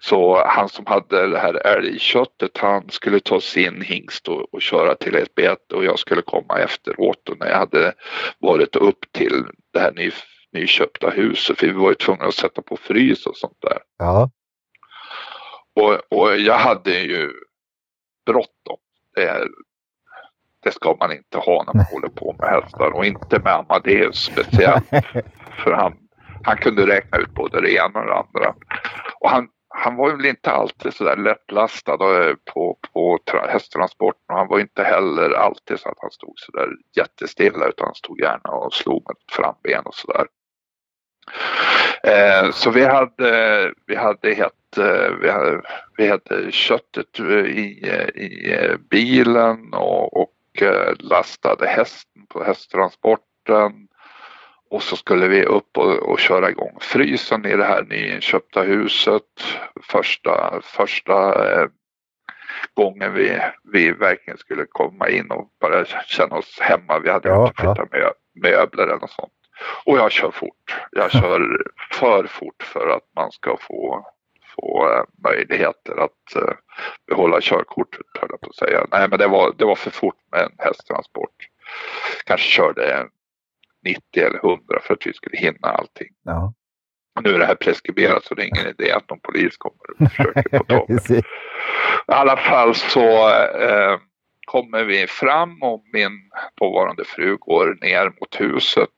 [0.01, 4.95] Så han som hade det här älgköttet han skulle ta sin hingst och, och köra
[4.95, 7.93] till ett bete och jag skulle komma efteråt och när jag hade
[8.39, 10.11] varit upp till det här ny,
[10.53, 13.79] nyköpta huset för vi var ju tvungna att sätta på frys och sånt där.
[13.99, 14.31] Ja.
[15.75, 17.33] Och, och jag hade ju
[18.27, 18.79] bråttom.
[19.15, 19.49] Det,
[20.63, 24.17] det ska man inte ha när man håller på med hästar och inte med Amadeus
[24.17, 24.89] speciellt.
[25.65, 25.97] För han,
[26.45, 28.55] han kunde räkna ut både det ena och det andra.
[29.21, 31.97] Och han, han var väl inte alltid så där lättlastad
[32.55, 36.69] på, på hästtransporten och han var inte heller alltid så att han stod så där
[36.97, 40.27] jättestilla utan han stod gärna och slog med ett framben och sådär.
[42.03, 45.63] Eh, så vi hade, vi hade helt, eh, vi hade,
[45.97, 48.57] vi hade köttet i, i
[48.91, 50.31] bilen och, och
[50.63, 53.73] Eh, lastade hästen på hästtransporten.
[54.71, 59.23] Och så skulle vi upp och, och köra igång frysen i det här nyinköpta huset.
[59.83, 61.69] Första, första eh,
[62.75, 63.41] gången vi,
[63.73, 66.99] vi verkligen skulle komma in och bara känna oss hemma.
[66.99, 68.13] Vi hade ja, inte flyttat ja.
[68.35, 69.33] möbler eller något sånt.
[69.85, 70.60] Och jag kör fort.
[70.91, 74.05] Jag kör för fort för att man ska få
[74.57, 76.55] få eh, möjligheter att eh,
[77.07, 78.87] behålla körkortet, höll jag på att säga.
[78.93, 81.37] Nej, men det var, det var för fort med en hästtransport.
[82.27, 83.07] Kanske körde
[83.85, 86.09] 90 eller 100 för att vi skulle hinna allting.
[86.25, 86.55] Ja.
[87.23, 90.11] Nu är det här preskriberat så det är ingen idé att någon polis kommer och
[90.11, 91.23] försöker få tag I
[92.07, 93.99] alla fall så eh,
[94.47, 96.30] kommer vi fram och min
[96.61, 98.91] dåvarande fru går ner mot huset.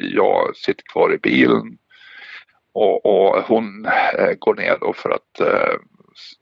[0.00, 1.78] Jag sitter kvar i bilen
[2.72, 3.86] och, och hon
[4.18, 5.76] eh, går ner då för att eh,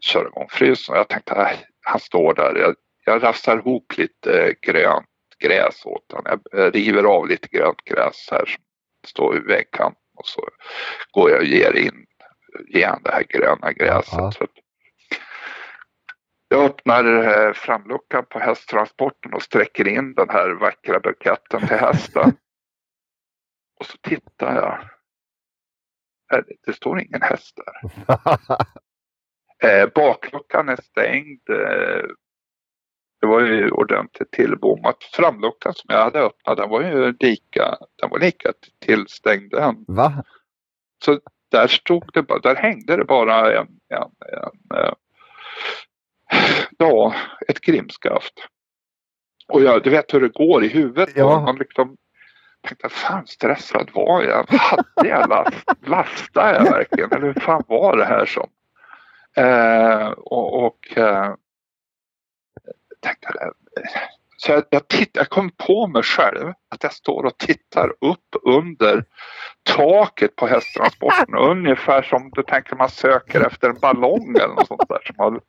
[0.00, 0.96] köra igång frysen.
[0.96, 1.48] Jag tänkte, äh,
[1.82, 2.54] han står där.
[2.56, 5.06] Jag, jag rafsar ihop lite eh, grönt
[5.38, 6.40] gräs åt honom.
[6.52, 8.62] Jag river av lite grönt gräs här som
[9.06, 10.48] står i vägkanten och så
[11.10, 12.04] går jag och ger in
[12.68, 14.34] ger han det här gröna gräset.
[14.34, 14.46] Så
[16.48, 22.32] jag öppnar eh, framluckan på hästtransporten och sträcker in den här vackra buketten till hästen.
[23.80, 24.88] och så tittar jag
[26.66, 27.90] det står ingen häst där.
[29.82, 31.50] eh, bakluckan är stängd.
[31.50, 32.06] Eh,
[33.20, 35.04] det var ju ordentligt tillbommat.
[35.04, 39.84] Framluckan som jag hade öppnat den var ju lika, den var lika tillstängd den.
[39.88, 40.24] Va?
[41.04, 44.94] Så där stod det bara, där hängde det bara en, en, en
[46.78, 47.14] ja,
[47.48, 48.34] ett grimskaft.
[49.48, 51.10] Och jag, du vet hur det går i huvudet.
[51.14, 51.40] Ja.
[51.40, 51.96] Man liksom
[52.68, 54.46] tänkte, fan stressad var jag?
[54.48, 55.64] Hade jag last?
[55.86, 57.12] Lastade jag verkligen?
[57.12, 58.50] Eller hur fan var det här som?
[59.36, 61.34] Eh, och, och eh,
[63.00, 63.52] tänkte,
[64.36, 68.36] så jag, jag, titt, jag kom på mig själv att jag står och tittar upp
[68.42, 69.04] under
[69.62, 74.88] taket på hästtransporten ungefär som du tänker man söker efter en ballong eller något sånt
[74.88, 75.00] där.
[75.04, 75.40] Som har,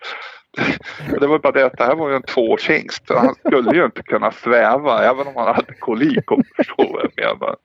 [1.20, 3.04] det var bara det att det här var ju en tvåårshingst.
[3.10, 7.12] Han skulle ju inte kunna sväva även om han hade kolik om du förstår vad
[7.16, 7.56] jag menar.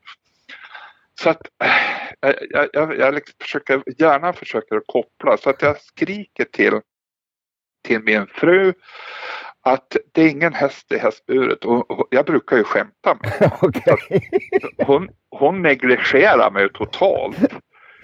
[1.20, 1.42] Så att
[2.50, 6.80] jag, jag, jag liksom försöker, gärna försöker koppla så att jag skriker till,
[7.84, 8.72] till min fru
[9.66, 14.20] att det är ingen häst i hästburet och jag brukar ju skämta med okay.
[14.86, 17.36] hon, hon negligerar mig totalt.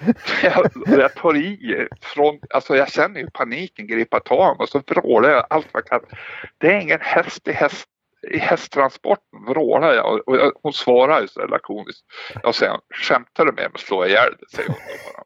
[0.43, 5.31] Jag, jag tar i från, alltså jag känner ju paniken gripa tag och så vrålar
[5.31, 6.19] jag allt vad jag kan.
[6.59, 7.87] Det är ingen häst i, häst,
[8.31, 12.05] i hästtransporten vrålar jag och jag, hon svarar ju så lakoniskt.
[12.43, 14.77] Jag säger, skämtar du med mig slår jag ihjäl dig, säger hon.
[14.77, 15.25] Bara.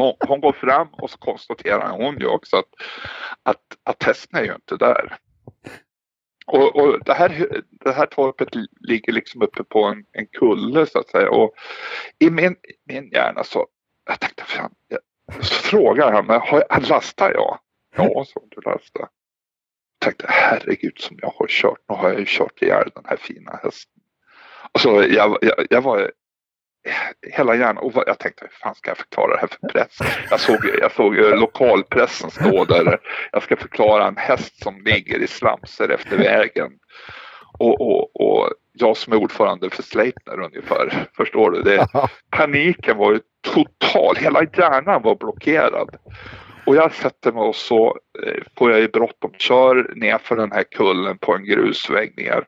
[0.00, 2.68] Hon, hon, går fram och så konstaterar hon ju också att,
[3.42, 5.18] att, att hästen är ju inte där.
[6.46, 8.48] Och, och det, här, det här torpet
[8.80, 11.54] ligger liksom uppe på en, en kulle så att säga och
[12.18, 13.66] i min, min hjärna så,
[14.06, 15.00] jag tänkte fan, jag,
[15.44, 17.58] så frågar han mig, har, lastar jag?
[17.96, 19.00] Ja, så du lastar.
[19.02, 19.08] Jag
[20.00, 23.60] tänkte herregud som jag har kört, nu har jag ju kört ihjäl den här fina
[23.62, 24.02] hästen.
[24.72, 26.10] Alltså jag, jag, jag var
[27.30, 27.78] hela hjärnan.
[27.78, 29.98] Och jag tänkte, hur fan ska jag förklara det här för press?
[30.30, 33.00] Jag såg, jag såg lokalpressen stå där.
[33.32, 36.70] Jag ska förklara en häst som ligger i slamser efter vägen.
[37.58, 41.06] Och, och, och jag som är ordförande för Sleipner ungefär.
[41.16, 41.62] Förstår du?
[41.62, 41.86] Det,
[42.30, 43.20] paniken var ju
[43.54, 44.16] total.
[44.16, 45.96] Hela hjärnan var blockerad.
[46.66, 49.32] Och jag sätter mig och så eh, får jag ju bråttom.
[49.38, 52.44] Kör ner för den här kullen på en grusväg ner.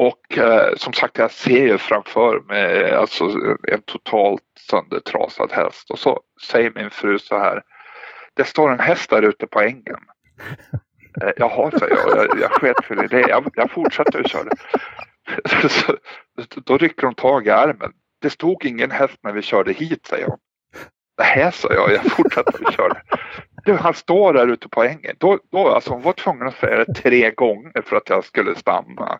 [0.00, 3.24] Och eh, som sagt, jag ser ju framför mig alltså,
[3.68, 5.90] en totalt söndertrasad häst.
[5.90, 7.62] Och så säger min fru så här.
[8.34, 9.98] Det står en häst där ute på ängen.
[11.22, 12.16] Eh, Jaha, säger jag.
[12.16, 13.28] Jag, jag sket väl i det.
[13.28, 14.50] Jag, jag fortsätter att köra.
[15.68, 15.96] Så,
[16.64, 17.92] då rycker hon tag i armen.
[18.22, 20.38] Det stod ingen häst när vi körde hit, säger hon.
[21.18, 21.92] Nähä, sa jag.
[21.92, 22.96] Jag fortsätter att köra.
[23.64, 25.16] Du, han står där ute på ängen.
[25.18, 28.54] Då, då, alltså, hon var tvungen att säga det tre gånger för att jag skulle
[28.54, 29.18] stanna.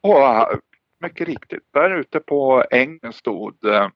[0.00, 0.60] Och
[1.00, 3.88] mycket riktigt, där ute på ängen stod eh,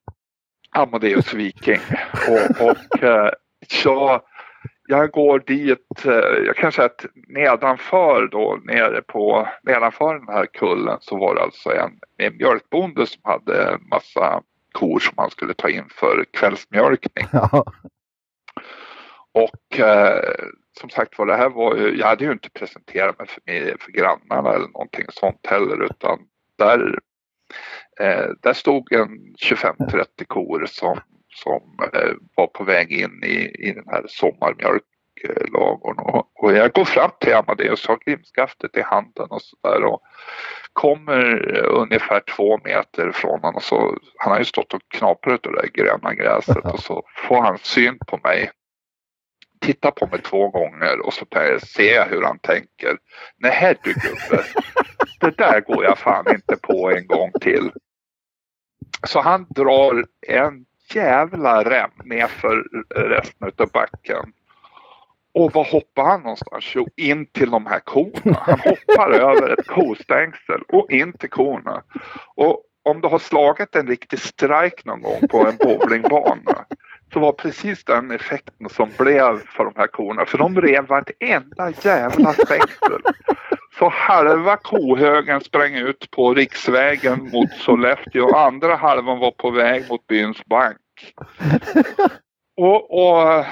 [0.71, 1.81] Amadeus Viking.
[2.29, 3.31] Och, och eh,
[3.69, 4.21] så
[4.87, 10.47] jag går dit, eh, jag kan säga att nedanför då, nere på, nedanför den här
[10.47, 15.55] kullen så var det alltså en, en mjölkbonde som hade massa kor som han skulle
[15.55, 17.27] ta in för kvällsmjölkning.
[17.33, 17.65] Ja.
[19.33, 20.45] Och eh,
[20.79, 23.41] som sagt var, det här var ju, jag hade ju inte presenterat mig för,
[23.81, 26.19] för grannarna eller någonting sånt heller utan
[26.59, 26.99] där,
[28.01, 29.09] eh, där stod en
[29.47, 31.01] 25-30 kor som,
[31.35, 31.63] som
[31.95, 37.11] eh, var på väg in i, i den här sommarmjölklagorn och, och jag går fram
[37.21, 40.03] till Amadeus har grimskaftet i handen och sådär och
[40.73, 43.55] kommer ungefär två meter från honom.
[43.55, 47.43] Och så, han har ju stått och knaprat det där gröna gräset och så får
[47.43, 48.51] han syn på mig
[49.61, 51.27] tittar på mig två gånger och så
[51.75, 52.99] ser jag hur han tänker.
[53.37, 54.45] Nej du gubbe,
[55.21, 57.71] det där går jag fan inte på en gång till.
[59.07, 64.33] Så han drar en jävla rem nerför resten av backen.
[65.35, 66.73] Och var hoppar han någonstans?
[66.75, 68.37] Jo, in till de här korna.
[68.41, 71.83] Han hoppar över ett kostängsel och in till korna.
[72.35, 76.67] Och om du har slagit en riktig strike någon gång på en bowlingbana
[77.13, 80.27] så var precis den effekten som blev för de här korna.
[80.27, 83.03] För de rev vartenda jävla stängsel.
[83.79, 89.85] Så halva kohögen sprang ut på riksvägen mot Sollefteå och andra halvan var på väg
[89.91, 90.77] mot byns bank.
[92.57, 93.45] Och, och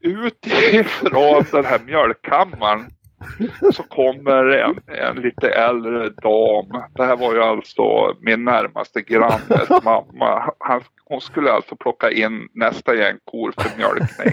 [0.00, 2.90] utifrån den här mjölkkammaren
[3.74, 6.82] så kommer en, en lite äldre dam.
[6.94, 10.52] Det här var ju alltså min närmaste grannes mamma.
[10.58, 14.32] Han, hon skulle alltså plocka in nästa gäng kor för mjölkning.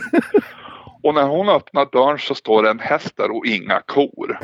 [1.03, 4.39] Och när hon öppnar dörren så står det en häst där och inga kor.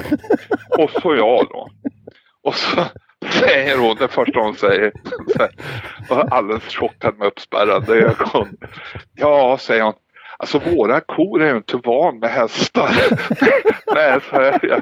[0.78, 1.70] Och så jag då.
[2.44, 2.86] Och så
[3.32, 4.92] säger hon, det första hon säger,
[6.10, 8.58] alldeles chockad med uppspärrade ögon.
[9.16, 9.94] Ja, säger hon,
[10.42, 12.90] Alltså våra kor är ju inte van med hästar.
[13.96, 14.82] Nej, så jag, jag,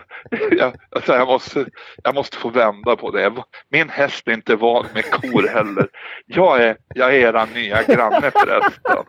[0.52, 1.66] jag, alltså jag, måste,
[2.04, 3.34] jag måste få vända på det.
[3.70, 5.88] Min häst är inte van med kor heller.
[6.26, 9.06] Jag är, jag är era nya granne förresten.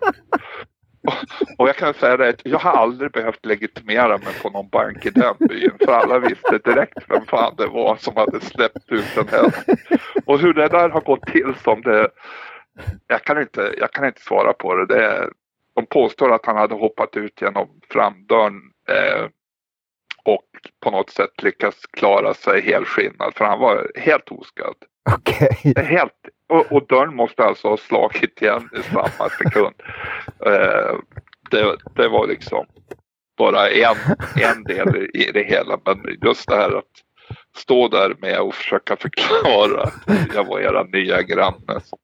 [1.58, 5.10] och jag kan säga det, jag har aldrig behövt legitimera mig på någon bank i
[5.10, 5.72] den byn.
[5.84, 9.52] För alla visste direkt vem fan det var som hade släppt ut den här.
[10.24, 12.08] Och hur det där har gått till som det...
[13.06, 14.86] Jag kan inte, jag kan inte svara på det.
[14.86, 15.28] det är,
[15.80, 19.28] de påstår att han hade hoppat ut genom framdörren eh,
[20.24, 20.44] och
[20.80, 24.74] på något sätt lyckats klara sig helskinnad för han var helt oskadd.
[25.16, 25.48] Okej.
[25.64, 25.84] Okay.
[25.84, 29.74] Helt, och, och dörren måste alltså ha slagit igen i samma sekund.
[30.46, 30.96] Eh,
[31.50, 32.66] det, det var liksom
[33.38, 33.96] bara en,
[34.34, 36.94] en del i det hela men just det här att
[37.56, 41.98] stå där med och försöka förklara att jag var era nya granne som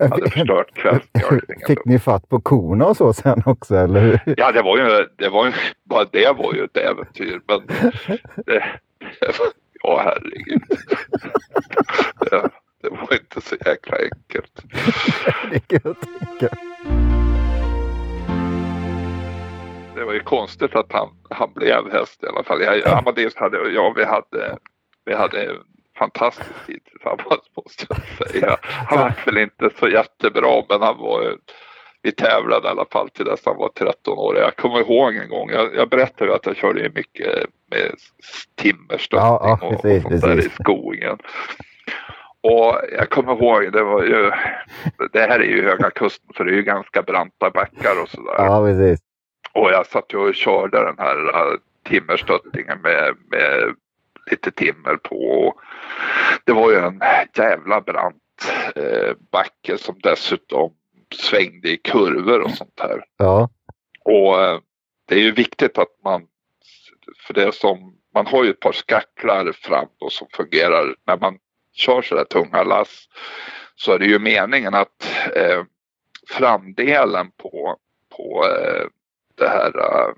[0.00, 1.66] hade förstört kvällsmjölkningen.
[1.66, 4.34] Fick ni fatt på korna och så sen också eller hur?
[4.36, 5.52] Ja det var ju, det var ju,
[5.84, 7.60] bara det var ju ett äventyr men
[8.46, 8.64] det,
[9.82, 10.62] ja herregud.
[12.30, 12.50] Det,
[12.82, 14.62] det var inte så jäkla enkelt.
[15.50, 16.56] det kan jag tänka.
[19.94, 22.62] Det var ju konstigt att han, han blev häst i alla fall.
[22.62, 24.58] Jag, Amadeus hade, ja vi hade,
[25.04, 25.56] vi hade
[25.98, 28.56] fantastisk tid tillsammans måste jag säga.
[28.88, 31.36] Han var väl inte så jättebra men han var
[32.04, 34.36] vi tävlade i alla fall till dess han var 13 år.
[34.36, 37.90] Jag kommer ihåg en gång, jag, jag berättade att jag körde mycket med
[38.54, 41.18] timmerstöttning ja, ja, precis, och, och sånt där i skogen.
[42.40, 44.30] Och jag kommer ihåg, det var ju,
[45.12, 48.34] det här är ju Höga Kusten så det är ju ganska branta backar och sådär.
[48.36, 49.00] Ja, precis.
[49.52, 51.16] Och jag satt ju och körde den här
[51.88, 53.74] timmerstöttningen med, med
[54.30, 55.54] lite timmer på.
[56.44, 57.00] Det var ju en
[57.36, 58.16] jävla brant
[58.74, 60.72] eh, backe som dessutom
[61.14, 63.04] svängde i kurvor och sånt här.
[63.16, 63.48] Ja.
[64.04, 64.60] Och eh,
[65.08, 66.26] det är ju viktigt att man,
[67.26, 71.38] för det som, man har ju ett par skacklar fram då som fungerar när man
[71.72, 73.08] kör sådär tunga lass.
[73.74, 75.62] Så är det ju meningen att eh,
[76.28, 77.76] framdelen på,
[78.16, 78.86] på eh,
[79.34, 80.14] det här eh,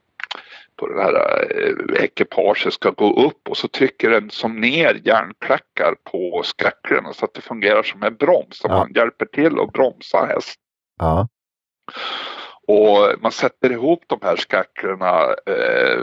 [0.77, 5.95] på det här eh, ekipaget ska gå upp och så trycker den som ner järnklackar
[6.13, 8.59] på skacklorna så att det fungerar som en broms.
[8.59, 8.79] Så ja.
[8.79, 10.63] man hjälper till att bromsa hästen.
[10.99, 11.29] Ja.
[12.67, 16.03] Och man sätter ihop de här skacklorna eh,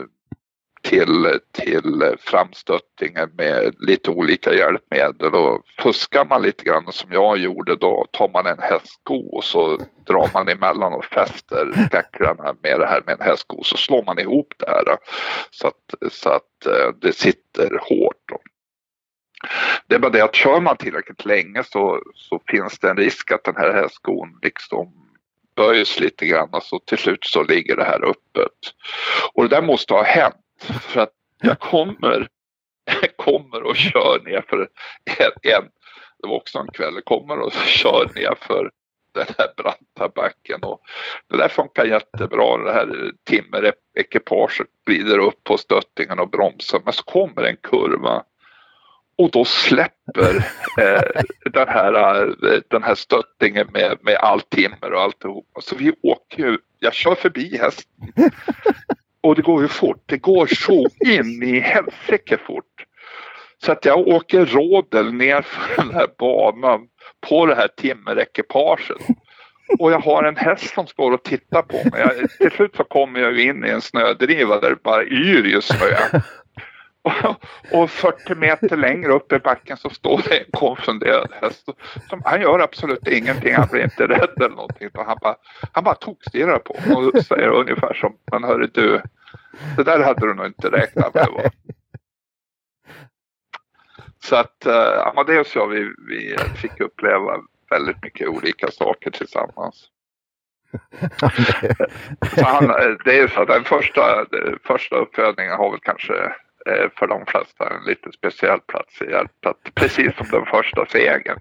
[0.83, 7.75] till, till framstöttningen med lite olika hjälpmedel och fuskar man lite grann som jag gjorde
[7.75, 9.77] då tar man en hästsko och så
[10.07, 14.03] drar man emellan och fäster kacklarna med det här med en hästsko och så slår
[14.03, 14.97] man ihop det här
[15.51, 18.21] så att, så att eh, det sitter hårt.
[18.27, 18.37] Då.
[19.87, 23.31] Det är bara det att kör man tillräckligt länge så, så finns det en risk
[23.31, 24.93] att den här hästskon liksom
[25.55, 28.59] böjs lite grann och så till slut så ligger det här öppet.
[29.33, 32.27] Och det där måste ha hänt för att jag kommer,
[33.01, 34.69] jag kommer och kör ner för
[35.19, 35.69] en, en,
[36.19, 38.71] det var också en kväll, jag kommer och kör ner för
[39.13, 40.81] den här branta backen och
[41.29, 42.57] det där funkar jättebra.
[42.57, 48.23] Det här timmerekipaget glider upp på stöttingen och bromsar men så kommer en kurva
[49.15, 50.35] och då släpper
[50.81, 51.21] eh,
[51.53, 55.45] den, här, eh, den här stöttingen med, med all timmer och alltihop.
[55.61, 58.13] Så vi åker ju, jag kör förbi hästen
[59.23, 60.03] och det går ju fort.
[60.05, 62.85] Det går så in i helsike fort.
[63.65, 66.81] Så att jag åker rådel ner för den här banan
[67.29, 68.97] på det här timmerekipaget.
[69.79, 72.01] Och jag har en häst som står och tittar på mig.
[72.01, 75.61] Jag, till slut så kommer jag in i en snödriva där det bara yr ju
[75.61, 76.19] snö.
[77.03, 81.69] Och, och 40 meter längre upp i backen så står det en konfunderad häst.
[82.09, 84.89] Som, han gör absolut ingenting, han blir inte rädd eller någonting.
[84.93, 85.35] Han bara,
[85.71, 89.01] han bara tokstirrar på mig och säger ungefär som, men hörru du,
[89.77, 91.27] det där hade du nog inte räknat med.
[91.31, 91.49] Va?
[94.23, 97.37] Så att uh, Amadeus och jag, vi, vi fick uppleva
[97.69, 99.89] väldigt mycket olika saker tillsammans.
[102.35, 102.67] så han,
[103.05, 104.25] det är så att den första,
[104.63, 106.31] första uppfödningen har väl kanske Eh,
[106.99, 109.57] för de flesta en lite speciell plats i hjärtat.
[109.73, 111.39] Precis som den första segern.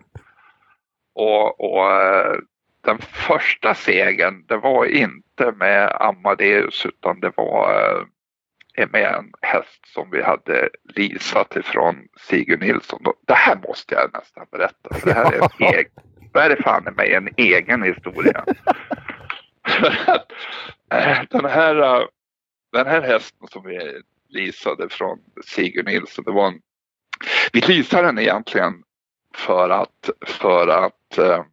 [1.14, 2.36] Och, och eh,
[2.84, 7.74] den första segern det var inte med Amadeus utan det var
[8.74, 13.02] eh, med en häst som vi hade leasat ifrån Sigurd Nilsson.
[13.26, 14.94] Det här måste jag nästan berätta.
[14.94, 15.90] För det här är en egen,
[16.32, 18.44] det här är fan mig en egen historia.
[21.30, 22.06] den, här,
[22.72, 24.02] den här hästen som vi
[24.32, 26.24] leasade från Sigurd Nilsson.
[26.24, 26.60] Det var en,
[27.52, 28.82] vi leasade den egentligen
[29.34, 31.44] för att, för att eh,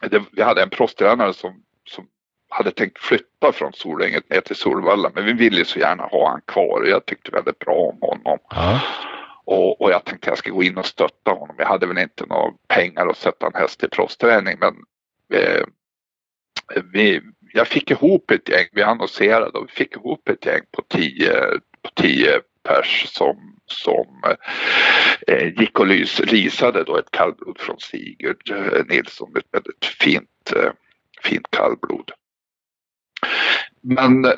[0.00, 2.08] det, vi hade en proffstränare som, som
[2.48, 6.40] hade tänkt flytta från Solänget ner till Solvalla men vi ville så gärna ha han
[6.40, 8.38] kvar och jag tyckte väldigt bra om honom.
[8.50, 8.80] Ja.
[9.46, 11.56] Och, och, jag tänkte jag ska gå in och stötta honom.
[11.58, 14.74] Jag hade väl inte några pengar att sätta en häst i proffsträning men
[15.40, 15.64] eh,
[16.92, 17.20] vi,
[17.52, 21.60] jag fick ihop ett gäng, vi annonserade och vi fick ihop ett gäng på tio,
[21.84, 24.22] på tio pers som, som
[25.26, 30.52] eh, gick och lys, risade då ett kallblod från Sigurd eh, Nilsson, ett väldigt fint,
[30.56, 30.72] eh,
[31.22, 32.10] fint kallblod.
[33.80, 34.32] Men eh,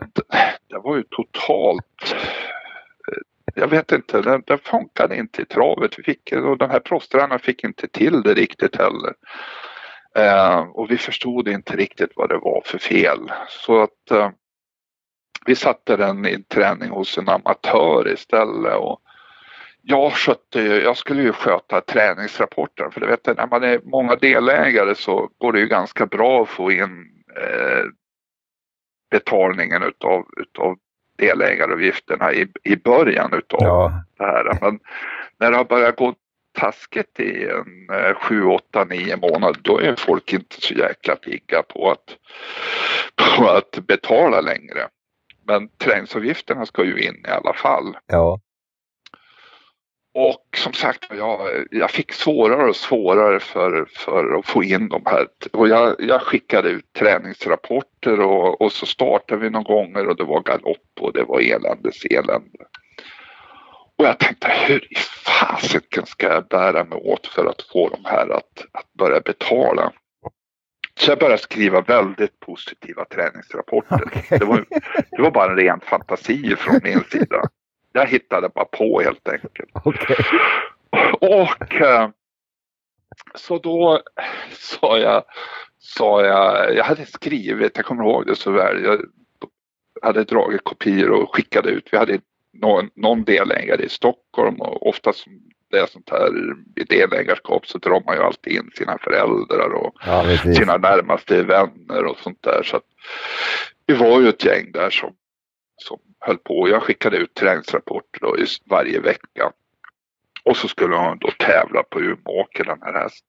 [0.68, 2.14] det, var ju totalt
[3.12, 3.18] eh,
[3.54, 5.98] jag vet inte, den, den funkade inte i travet.
[5.98, 9.14] Vi fick, och den här proffstränaren fick inte till det riktigt heller.
[10.16, 13.32] Eh, och vi förstod inte riktigt vad det var för fel.
[13.48, 14.30] Så att eh,
[15.46, 18.76] vi satte den i träning hos en amatör istället.
[18.76, 19.00] Och
[19.82, 24.94] jag, skötte, jag skulle ju sköta träningsrapporten för det vet när man är många delägare
[24.94, 27.84] så går det ju ganska bra att få in eh,
[29.10, 30.76] betalningen utav, utav
[31.18, 33.92] delägaravgifterna i, i början utav ja.
[34.18, 34.58] det här.
[34.60, 34.78] Men
[35.38, 36.14] när det har börjat gå
[36.56, 41.62] taskigt i en eh, 7, 8, 9 månader då är folk inte så jäkla pigga
[41.62, 42.16] på att,
[43.38, 44.88] på att betala längre.
[45.46, 47.96] Men träningsavgifterna ska ju in i alla fall.
[48.06, 48.40] Ja.
[50.18, 55.02] Och som sagt jag, jag fick svårare och svårare för, för att få in de
[55.06, 55.26] här.
[55.52, 60.24] Och jag, jag skickade ut träningsrapporter och, och så startade vi några gånger och det
[60.24, 62.58] var galopp och det var eländes elände.
[63.98, 68.04] Och jag tänkte hur i fasiken ska jag bära mig åt för att få de
[68.04, 69.92] här att, att börja betala?
[70.98, 74.02] Så jag började skriva väldigt positiva träningsrapporter.
[74.06, 74.38] Okay.
[74.38, 74.64] Det, var,
[75.10, 77.42] det var bara en ren fantasi från min sida.
[77.92, 79.70] Jag hittade bara på helt enkelt.
[79.84, 80.16] Okay.
[81.20, 82.08] Och eh,
[83.34, 84.02] så då
[84.50, 85.24] sa jag,
[85.78, 89.00] sa jag, jag hade skrivit, jag kommer ihåg det så väl, jag
[90.02, 91.88] hade dragit kopior och skickade ut.
[91.92, 92.20] Vi hade
[92.52, 95.26] någon, någon delägare i Stockholm och oftast
[95.70, 96.30] det är sånt här
[96.88, 102.18] delägarskap så drar man ju alltid in sina föräldrar och ja, sina närmaste vänner och
[102.18, 102.62] sånt där.
[102.62, 102.84] Så att
[103.86, 105.14] vi var ju ett gäng där som,
[105.76, 106.68] som höll på.
[106.68, 109.52] Jag skickade ut träningsrapporter då just varje vecka.
[110.44, 113.26] Och så skulle hon då tävla på Umeåker den här hästen.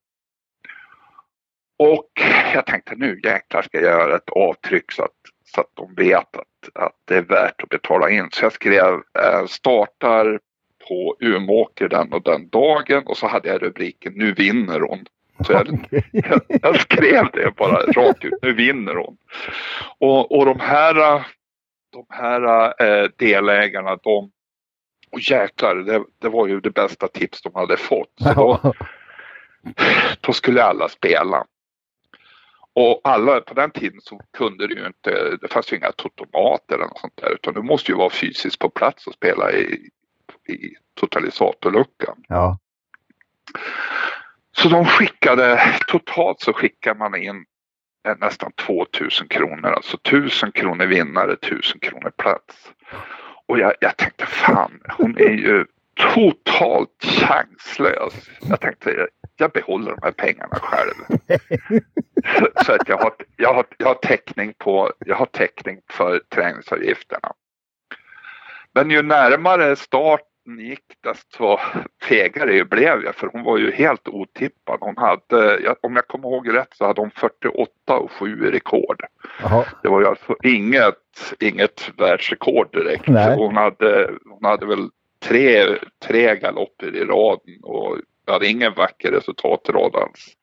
[1.78, 2.10] Och
[2.54, 5.10] jag tänkte nu jäklar ska jag göra ett avtryck så att,
[5.44, 8.28] så att de vet att, att det är värt att betala in.
[8.32, 10.40] Så jag skrev eh, startar
[10.88, 15.06] på Umeåker den och den dagen och så hade jag rubriken Nu vinner hon.
[15.46, 19.16] Så jag, jag, jag skrev det bara rakt ut, nu vinner hon.
[19.98, 20.94] Och, och de här,
[21.92, 24.30] de här eh, delägarna, de,
[25.10, 28.12] och jäklar, det, det, var ju det bästa tips de hade fått.
[28.18, 28.74] Så då,
[30.20, 31.44] då skulle alla spela.
[32.72, 36.74] Och alla, på den tiden så kunde det ju inte, det fanns ju inga totomater
[36.74, 39.90] eller något sånt där utan du måste ju vara fysiskt på plats och spela i,
[40.48, 42.16] i totalisatorluckan.
[42.28, 42.58] Ja.
[44.56, 47.44] Så de skickade, totalt så skickade man in
[48.20, 52.72] nästan 2000 kronor, alltså 1000 kronor vinnare, 1000 kronor plats.
[53.46, 55.66] Och jag, jag tänkte fan, hon är ju
[56.14, 58.30] totalt chanslös.
[58.40, 60.94] Jag tänkte jag behåller de här pengarna själv.
[62.66, 67.32] så att jag har, jag, har, jag, har täckning på, jag har täckning för träningsavgifterna.
[68.74, 71.58] Men ju närmare start gick desto
[72.02, 74.78] fegare blev jag för hon var ju helt otippad.
[74.80, 79.02] Hon hade, om jag kommer ihåg rätt så hade hon 48 och 7 i rekord.
[79.44, 79.64] Aha.
[79.82, 83.06] Det var ju alltså inget, inget världsrekord direkt.
[83.36, 84.90] Hon hade, hon hade väl
[85.20, 85.66] tre,
[86.06, 90.34] tre galopper i raden och hade ingen vacker resultatrad alls.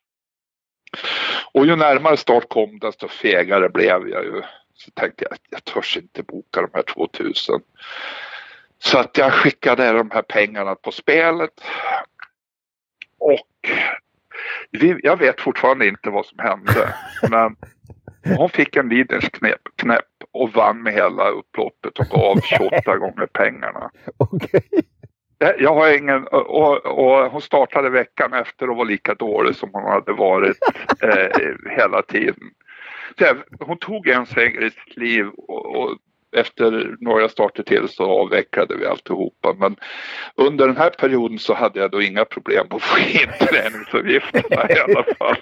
[1.53, 4.41] Och ju närmare start kom desto fegare blev jag ju.
[4.73, 7.61] Så tänkte jag, jag törs inte boka de här 2000.
[8.79, 11.63] Så att jag skickade de här pengarna på spelet.
[13.19, 13.71] Och
[14.71, 16.95] vi, jag vet fortfarande inte vad som hände.
[17.29, 17.55] Men
[18.37, 23.25] hon fick en Liders knäpp, knäpp och vann med hela upploppet och gav 28 gånger
[23.25, 23.91] pengarna.
[24.17, 24.61] Okay.
[25.39, 29.83] Jag har ingen, och, och, hon startade veckan efter och var lika dålig som hon
[29.83, 30.57] hade varit
[31.01, 31.41] eh,
[31.77, 32.51] hela tiden.
[33.19, 35.97] Så hon tog en seger i sitt liv och, och
[36.35, 39.53] efter några starter till så avvecklade vi alltihopa.
[39.53, 39.75] Men
[40.35, 44.79] under den här perioden så hade jag då inga problem att få in träningsavgifterna i
[44.79, 45.35] alla fall.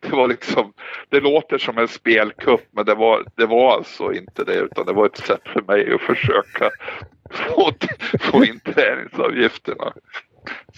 [0.00, 0.72] Det var, liksom,
[1.08, 4.92] det låter som en spelkupp men det var, det var alltså inte det utan det
[4.92, 6.70] var ett sätt för mig att försöka
[7.30, 7.72] få,
[8.20, 9.92] få in träningsavgifterna.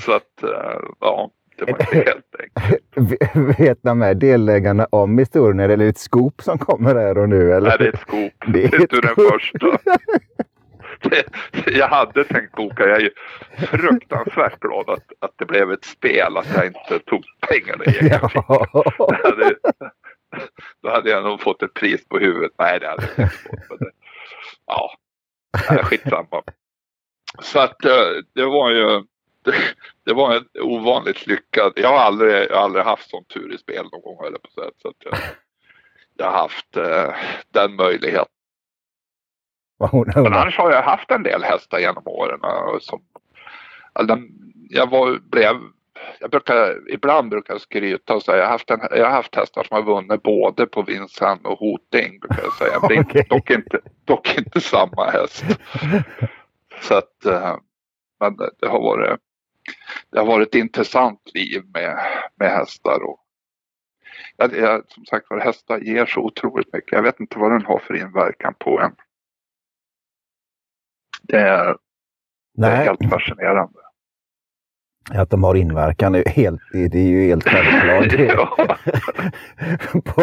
[0.04, 0.80] Så att, eh,
[1.60, 3.60] ja det var helt enkelt.
[3.60, 5.60] Vet de här delägarna om historien?
[5.60, 7.52] Eller är det ett skop som kommer här och nu?
[7.52, 7.68] Eller?
[7.68, 8.32] Nej, det är ett skop.
[8.46, 9.78] Det är, det är den första.
[11.66, 12.88] Jag hade tänkt boka.
[12.88, 13.10] Jag är
[13.66, 18.20] fruktansvärt glad att, att det blev ett spel, att jag inte tog pengarna i egen
[18.34, 18.66] ja.
[19.24, 19.54] hade,
[20.82, 22.52] då hade jag nog fått ett pris på huvudet.
[22.58, 23.36] Nej, det hade jag inte
[23.68, 23.78] fått.
[23.78, 23.90] Det,
[24.66, 24.92] ja,
[25.82, 26.42] skitsamma.
[27.42, 29.04] Så att eh, det var ju
[29.44, 29.54] det,
[30.04, 31.72] det var en ovanligt lyckad.
[31.76, 34.74] Jag har aldrig, jag aldrig haft sån tur i spel någon gång eller på sätt.
[34.82, 35.14] Så att jag,
[36.16, 37.14] jag har haft eh,
[37.48, 38.32] den möjligheten.
[40.14, 42.40] Men annars har jag haft en del hästar genom åren.
[42.80, 43.02] Som,
[44.70, 45.56] jag var, blev
[46.20, 49.34] jag brukar, ibland brukar jag skryta och säga jag har haft, en, jag har haft
[49.34, 52.20] hästar som har vunnit både på Vincent och Hoting.
[52.20, 52.78] Brukar jag säga.
[52.82, 53.22] Men okay.
[53.28, 55.44] dock, inte, dock inte samma häst.
[56.80, 57.56] Så att, eh,
[58.20, 59.20] men det har varit,
[60.10, 61.98] det har varit ett intressant liv med,
[62.36, 63.02] med hästar.
[63.02, 63.20] Och,
[64.36, 66.92] jag, jag, som sagt var, hästar ger så otroligt mycket.
[66.92, 68.94] Jag vet inte vad den har för inverkan på en.
[71.22, 71.76] Det är,
[72.54, 73.78] det är helt fascinerande.
[75.10, 78.50] Att de har inverkan är helt, det är ju helt självklart.
[80.04, 80.22] på,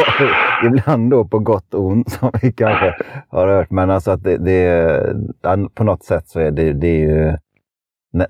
[0.65, 2.95] ibland då på gott och ont som vi kanske
[3.29, 3.71] har hört.
[3.71, 7.37] Men alltså att det, det på något sätt så är det, det är ju,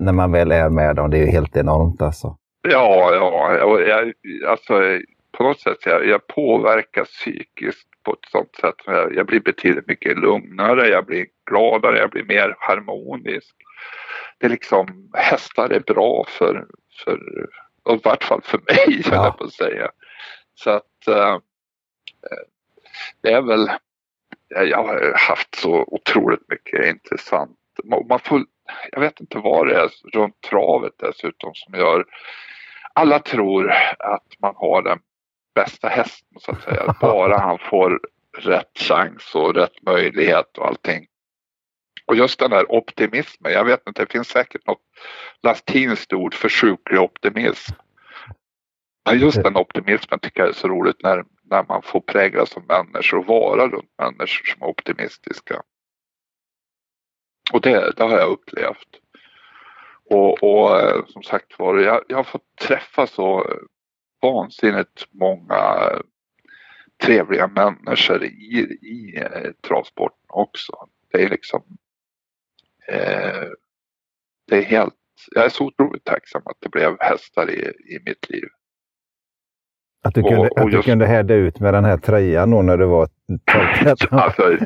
[0.00, 2.36] när man väl är med dem, det är ju helt enormt alltså.
[2.68, 4.12] Ja, ja, och jag,
[4.46, 4.98] alltså
[5.32, 8.74] på något sätt jag, jag påverkas psykiskt på ett sånt sätt.
[8.86, 13.54] Jag, jag blir betydligt mycket lugnare, jag blir gladare, jag blir mer harmonisk
[14.38, 16.66] det är liksom, hästar är bra för,
[17.04, 17.18] för
[17.94, 19.24] i vart fall för mig, ja.
[19.24, 19.90] jag på att säga.
[20.54, 21.38] Så att äh,
[23.20, 23.70] det är väl,
[24.48, 27.58] jag har haft så otroligt mycket intressant.
[27.84, 28.44] Man får,
[28.92, 32.04] jag vet inte vad det är runt travet dessutom som gör,
[32.92, 34.98] alla tror att man har den
[35.54, 38.00] bästa hästen så att säga, bara han får
[38.38, 41.06] rätt chans och rätt möjlighet och allting.
[42.06, 44.82] Och just den där optimismen, jag vet inte, det finns säkert något
[45.42, 47.74] latinskt ord för sjuklig optimism.
[49.10, 52.64] Men just den optimismen tycker jag är så roligt när, när man får präglas av
[52.66, 55.62] människor och vara runt människor som är optimistiska.
[57.52, 59.00] Och det, det har jag upplevt.
[60.10, 63.52] Och, och eh, som sagt var, jag, jag har fått träffa så
[64.22, 65.92] vansinnigt många
[67.02, 70.72] trevliga människor i, i eh, travsporten också.
[71.12, 71.62] Det är liksom
[72.88, 73.48] eh,
[74.46, 74.94] det är helt,
[75.30, 78.48] jag är så otroligt tacksam att det blev hästar i, i mitt liv.
[80.02, 82.62] Att du, kunde, och, och att du kunde häda ut med den här tröjan då
[82.62, 83.08] när du var
[83.52, 84.56] 12 alltså,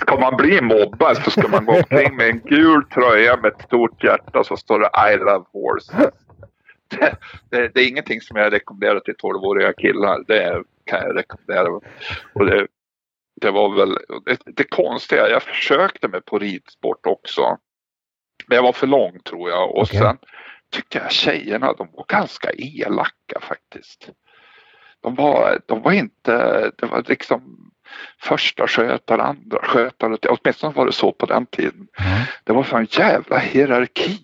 [0.00, 3.62] Ska man bli mobbad så ska man gå omkring med en gul tröja med ett
[3.62, 6.12] stort hjärta så står det I love horses.
[6.88, 7.16] Det,
[7.50, 10.24] det, det, är ingenting som jag rekommenderar till 12-åriga killar.
[10.26, 11.80] Det kan jag rekommendera.
[12.34, 12.66] Och det,
[13.40, 15.28] det var väl det, det konstiga.
[15.28, 17.58] Jag försökte mig på ridsport också.
[18.46, 19.70] Men jag var för lång tror jag.
[19.70, 20.00] Och okay.
[20.00, 20.18] sen
[20.70, 24.10] tyckte jag tjejerna de var ganska elaka faktiskt.
[25.06, 27.70] De var, de var inte, det var liksom
[28.18, 30.16] första skötare, andra skötare.
[30.28, 31.86] Åtminstone var det så på den tiden.
[31.98, 32.22] Mm.
[32.44, 34.20] Det var en jävla hierarki.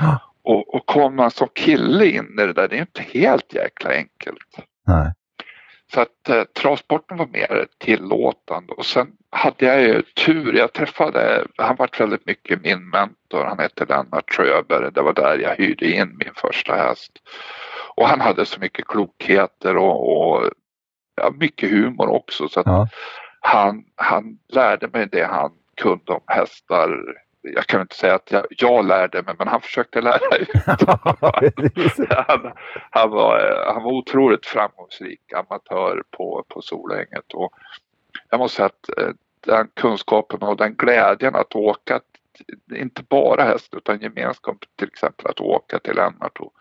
[0.00, 0.16] Mm.
[0.42, 3.90] Och, och komma man som kille in i det där, det är inte helt jäkla
[3.90, 4.56] enkelt.
[4.86, 5.12] Nej.
[5.94, 10.54] Så att eh, travsporten var mer tillåtande och sen hade jag ju tur.
[10.54, 13.44] Jag träffade, han var väldigt mycket min mentor.
[13.44, 14.92] Han hette Lennart Sjöberg.
[14.92, 17.12] Det var där jag hyrde in min första häst.
[17.94, 20.50] Och han hade så mycket klokheter och, och
[21.16, 22.48] ja, mycket humor också.
[22.48, 22.88] Så ja.
[23.40, 27.14] han, han lärde mig det han kunde om hästar
[27.52, 30.48] jag kan inte säga att jag, jag lärde mig, men han försökte lära ut.
[32.10, 32.52] han,
[32.90, 37.32] han, var, han var otroligt framgångsrik amatör på, på Solänget.
[37.34, 37.52] Och
[38.30, 42.00] jag måste säga att eh, den kunskapen och den glädjen att åka,
[42.74, 46.52] inte bara häst utan gemenskap, till exempel att åka till Lennart och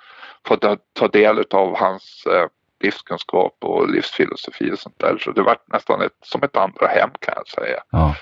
[0.47, 2.47] få ta del av hans eh,
[2.79, 5.17] livskunskap och livsfilosofi och sånt där.
[5.17, 7.83] Så det var nästan ett, som ett andra hem kan jag säga.
[7.89, 8.15] Ja.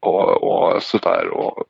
[0.00, 1.28] Och, och sådär.
[1.28, 1.64] Och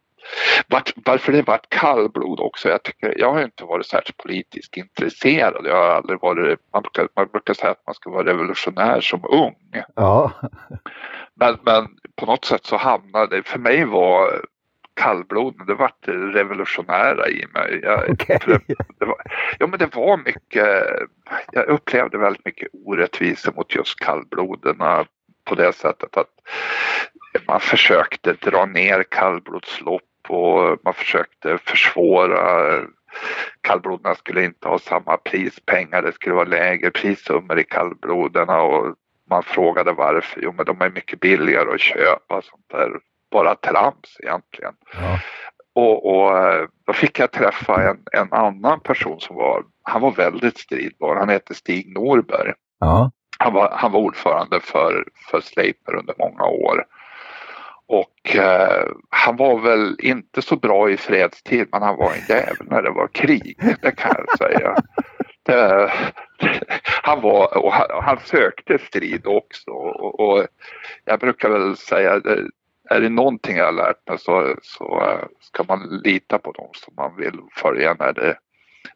[0.68, 2.68] vart, varför det vart kallblod också.
[2.68, 5.66] Jag, tycker, jag har inte varit särskilt politiskt intresserad.
[5.66, 9.24] Jag har aldrig varit, man brukar, man brukar säga att man ska vara revolutionär som
[9.24, 9.82] ung.
[9.94, 10.32] Ja.
[11.34, 14.44] Men, men på något sätt så hamnade, för mig var
[14.94, 17.80] kallblod, det vart revolutionära i mig.
[17.82, 18.38] Jag, okay.
[18.98, 19.22] det, var,
[19.58, 20.68] ja men det var mycket,
[21.52, 25.04] jag upplevde väldigt mycket orättvisor mot just kallbloderna
[25.44, 26.30] på det sättet att
[27.46, 32.80] man försökte dra ner kallblodslopp och man försökte försvåra.
[33.60, 38.94] Kallbloderna skulle inte ha samma prispengar, det skulle vara lägre prissummor i kallbloderna och
[39.30, 40.40] man frågade varför.
[40.42, 42.90] Jo, men de är mycket billigare att köpa sånt där.
[43.34, 44.74] Bara trams egentligen.
[44.92, 45.18] Ja.
[45.74, 46.30] Och, och,
[46.86, 51.16] då fick jag träffa en, en annan person som var, han var väldigt stridbar.
[51.16, 52.52] Han hette Stig Norberg.
[52.80, 53.10] Ja.
[53.38, 56.84] han, var, han var ordförande för, för Sleipner under många år.
[57.86, 62.66] Och eh, han var väl inte så bra i fredstid men han var en jävel
[62.70, 64.74] när det var krig, det kan jag säga.
[65.42, 65.92] Det,
[67.02, 70.46] han, var, och han, han, sökte strid också och, och,
[71.04, 72.20] jag brukar väl säga
[72.90, 76.70] är det någonting jag har lärt mig så, så eh, ska man lita på dem
[76.74, 78.38] som man vill följa när det,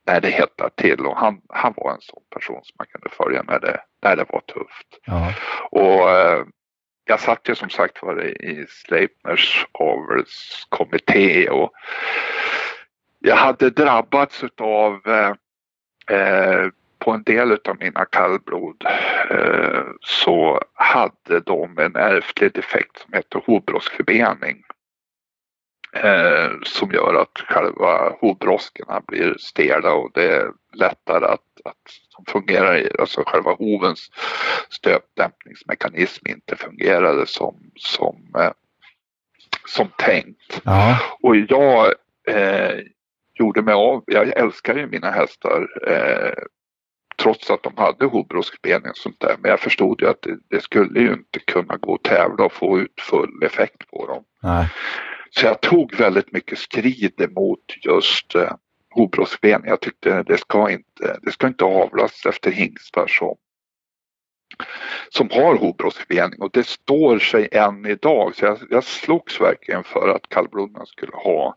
[0.06, 3.42] när det hettar till och han, han var en sån person som man kunde följa
[3.42, 4.98] när det, när det var tufft.
[5.04, 5.32] Ja.
[5.70, 6.44] Och eh,
[7.04, 11.72] jag satt ju som sagt var i Sleipners avelskommitté och
[13.18, 15.32] jag hade drabbats av eh,
[16.18, 16.66] eh,
[17.08, 18.84] på en del av mina kallblod
[19.30, 24.62] eh, så hade de en ärftlig defekt som heter hovbroskförbening.
[25.92, 31.76] Eh, som gör att själva hovbroskorna blir stela och det är lättare att, att
[32.08, 34.10] som fungerar i, alltså själva hovens
[34.70, 38.52] stöpdämpningsmekanism inte fungerade som, som, eh,
[39.66, 40.60] som tänkt.
[40.64, 40.98] Ja.
[41.20, 41.94] Och jag
[43.34, 46.44] gjorde mig av, jag älskar ju mina hästar eh,
[47.22, 49.36] trots att de hade hovbroskbening och sånt där.
[49.38, 52.52] Men jag förstod ju att det, det, skulle ju inte kunna gå att tävla och
[52.52, 54.24] få ut full effekt på dem.
[54.42, 54.68] Nej.
[55.30, 58.52] Så jag tog väldigt mycket strid emot just eh,
[58.90, 59.62] hovbroskben.
[59.64, 63.36] Jag tyckte det ska inte, det ska inte avlas efter hingstar som
[65.08, 68.36] som har hovbrottsförening och det står sig än idag.
[68.36, 71.56] Så jag, jag slogs verkligen för att kallblodarna skulle ha,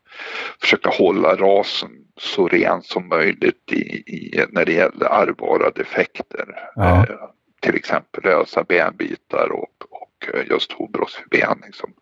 [0.60, 6.70] försöka hålla rasen så ren som möjligt i, i när det gäller ärvbara defekter.
[6.74, 7.06] Ja.
[7.08, 7.16] Eh,
[7.60, 11.94] till exempel lösa benbitar och, och just hovbrottsförbening som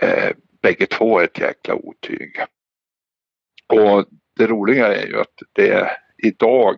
[0.00, 0.30] eh,
[0.62, 2.36] bägge två är ett jäkla otyg.
[3.68, 4.04] Och
[4.36, 6.76] det roliga är ju att det idag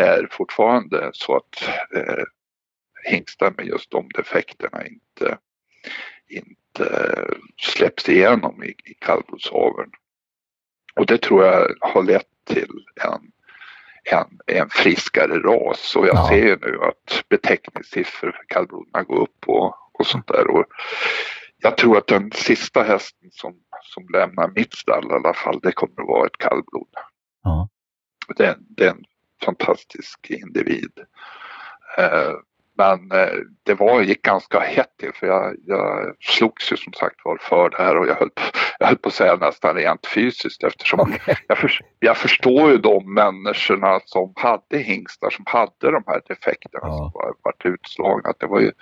[0.00, 2.24] är fortfarande så att eh,
[3.04, 5.38] hingstar med just de defekterna inte,
[6.28, 7.26] inte
[7.56, 9.90] släpps igenom i, i kallblodsaveln.
[10.94, 13.32] Och det tror jag har lett till en,
[14.04, 16.28] en, en friskare ras och jag ja.
[16.28, 20.50] ser ju nu att beteckningssiffror för kallblodarna går upp och, och sånt där.
[20.50, 20.64] Och
[21.58, 25.72] jag tror att den sista hästen som, som lämnar mitt stall i alla fall, det
[25.72, 26.88] kommer att vara ett kallblod.
[27.42, 27.68] Ja.
[28.36, 29.04] Det, det är en
[29.44, 30.92] fantastisk individ.
[31.98, 32.32] Eh,
[32.80, 37.16] men eh, det var, gick ganska hett till för jag, jag slogs ju som sagt
[37.24, 38.30] var för det här och jag höll,
[38.78, 41.34] jag höll på att säga nästan rent fysiskt eftersom okay.
[41.48, 46.80] jag, för, jag förstår ju de människorna som hade hingstar som hade de här defekterna
[46.82, 46.96] ja.
[46.96, 48.32] som var, varit utslagna.
[48.38, 48.72] Det var, ju,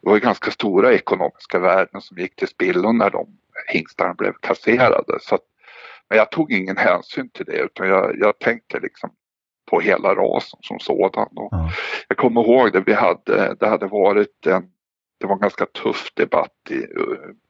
[0.00, 3.26] det var ju ganska stora ekonomiska värden som gick till spillo när de
[3.72, 5.18] hingstarna blev kasserade.
[5.20, 5.42] Så att,
[6.08, 9.10] men jag tog ingen hänsyn till det utan jag, jag tänkte liksom
[9.70, 11.28] på hela rasen som sådan.
[11.30, 11.70] Ja.
[12.08, 14.70] Jag kommer ihåg det, vi hade, det hade varit en,
[15.20, 16.86] det var en ganska tuff debatt i,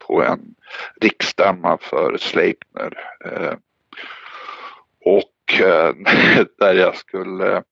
[0.06, 0.54] på en
[1.00, 2.98] riksstämma för Sleipner.
[3.24, 3.54] Eh,
[5.04, 5.94] och eh,
[6.58, 7.62] där jag skulle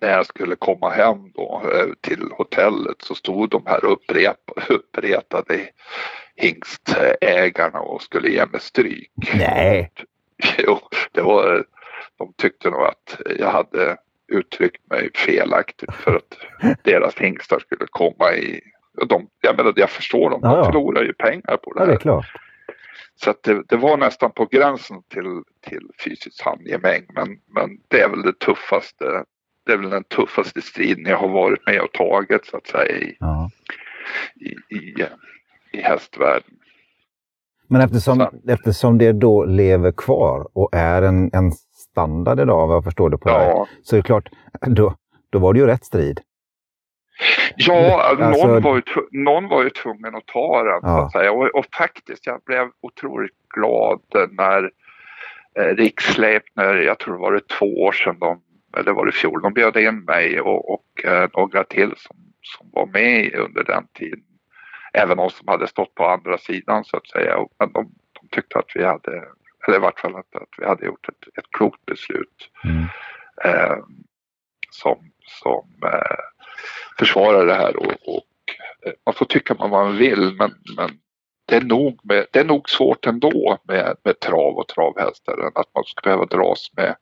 [0.00, 3.84] när jag skulle komma hem då eh, till hotellet så stod de här
[4.68, 5.68] uppretade
[6.36, 9.10] hingstägarna och skulle ge mig stryk.
[9.34, 9.90] Nej.
[10.58, 10.78] Jo,
[11.12, 11.64] det var
[12.18, 13.96] de tyckte nog att jag hade
[14.32, 16.38] uttryckt mig felaktigt för att
[16.82, 18.60] deras hingstar skulle komma i...
[19.08, 21.86] De, jag, menar, jag förstår dem, de ja, förlorar ju pengar på det här.
[21.86, 22.26] Ja, det är klart.
[23.14, 28.08] Så det, det, var nästan på gränsen till, till fysiskt handgemäng men, men det är
[28.08, 29.24] väl det tuffaste
[29.68, 32.96] det är väl den tuffaste striden jag har varit med och tagit så att säga
[32.98, 33.50] i, ja.
[34.34, 34.94] i, i,
[35.72, 36.50] i hästvärlden.
[37.68, 41.52] Men eftersom, eftersom det då lever kvar och är en, en
[41.90, 43.38] standard idag vad jag förstår det på ja.
[43.38, 43.80] dig.
[43.82, 44.28] Så är det klart,
[44.66, 44.94] då,
[45.30, 46.20] då var det ju rätt strid.
[47.56, 48.46] Ja, alltså...
[48.46, 50.80] någon, var ju, någon var ju tvungen att ta den.
[50.82, 50.88] Ja.
[50.88, 51.32] Så att säga.
[51.32, 54.70] Och, och, faktiskt, jag blev otroligt glad när
[55.58, 58.42] eh, Riksleipner, jag tror det var det två år sedan, de,
[58.76, 62.70] eller var det fjol, de bjöd in mig och, och eh, några till som, som
[62.72, 64.24] var med under den tiden.
[64.92, 67.36] Även de som hade stått på andra sidan så att säga.
[67.58, 69.24] Men de, de tyckte att vi hade
[69.68, 72.50] eller i vart fall att, att vi hade gjort ett, ett klokt beslut.
[72.64, 72.84] Mm.
[73.44, 73.76] Eh,
[74.70, 76.24] som som eh,
[76.98, 78.26] försvarar det här och, och
[78.86, 80.90] eh, man får tycka vad man vill men, men
[81.46, 85.74] det, är nog med, det är nog svårt ändå med, med trav och travhästar att
[85.74, 86.96] man ska behöva dras med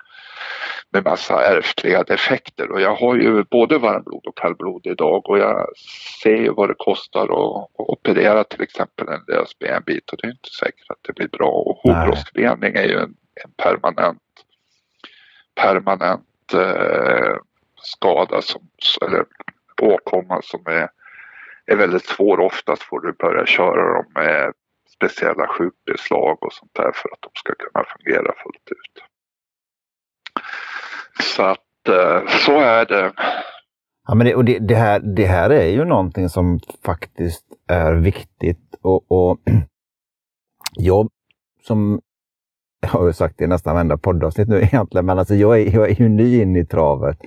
[0.92, 5.66] med massa ärftliga defekter och jag har ju både varmblod och kallblod idag och jag
[6.22, 10.26] ser ju vad det kostar att, att operera till exempel en lös benbit och det
[10.26, 13.14] är inte säkert att det blir bra och hovbrosksrening är ju en,
[13.44, 14.22] en, permanent
[15.54, 17.36] permanent eh,
[17.82, 18.68] skada som,
[19.06, 19.24] eller
[19.82, 20.88] åkomma som är,
[21.66, 22.40] är väldigt svår.
[22.40, 24.52] Oftast får du börja köra dem med
[24.90, 29.02] speciella sjukbeslag och sånt där för att de ska kunna fungera fullt ut.
[31.34, 33.12] Så att eh, så är det.
[34.08, 37.92] Ja, men det, och det, det, här, det här är ju någonting som faktiskt är
[37.92, 39.38] viktigt och, och
[40.74, 41.08] jag
[41.66, 42.00] som
[42.80, 45.74] jag har ju sagt det i nästan varenda poddavsnitt nu egentligen, men alltså jag är,
[45.74, 47.18] jag är ju ny in i travet.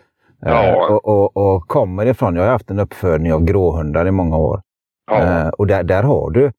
[0.42, 0.64] Ja.
[0.64, 4.38] Eh, och, och, och, kommer ifrån, jag har haft en uppfödning av gråhundar i många
[4.38, 4.62] år.
[5.12, 5.22] Ja.
[5.22, 6.52] Eh, och där, där har du,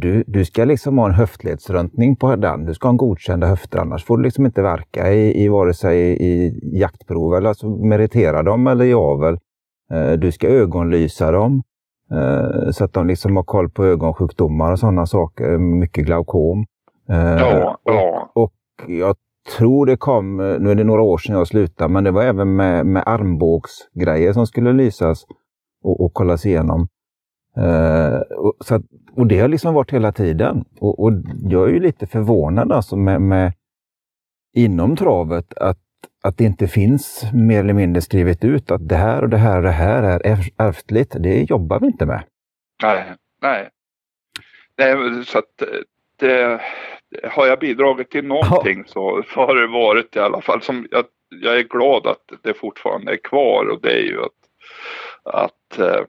[0.00, 2.64] du, du ska liksom ha en höftledsröntning på den.
[2.64, 5.74] Du ska ha en godkända höfter, annars får du liksom inte verka i, i vare
[5.74, 9.38] sig i jaktprov eller alltså meritera dem eller i avel.
[9.92, 11.62] Eh, du ska ögonlysa dem
[12.12, 15.58] eh, så att de liksom har koll på ögonsjukdomar och sådana saker.
[15.58, 16.64] Mycket glaukom.
[17.08, 18.30] Eh, ja, ja.
[18.34, 18.52] Och, och
[18.86, 19.16] jag
[19.58, 22.56] tror det kom, nu är det några år sedan jag slutade, men det var även
[22.56, 25.24] med, med armbågsgrejer som skulle lysas
[25.84, 26.88] och, och kollas igenom.
[27.58, 28.82] Uh, och, så att,
[29.16, 30.64] och det har liksom varit hela tiden.
[30.80, 33.52] Och, och jag är ju lite förvånad alltså med, med
[34.56, 35.78] inom travet att,
[36.24, 39.56] att det inte finns mer eller mindre skrivet ut att det här och det här
[39.56, 41.16] och det här är ärftligt.
[41.18, 42.22] Det jobbar vi inte med.
[42.82, 43.04] Nej,
[43.42, 43.68] nej.
[44.78, 45.62] nej så att
[46.18, 46.60] det,
[47.24, 48.92] har jag bidragit till någonting ja.
[48.92, 52.54] så, så har det varit i alla fall som jag, jag är glad att det
[52.54, 54.30] fortfarande är kvar och det är ju att,
[55.24, 56.04] att eh,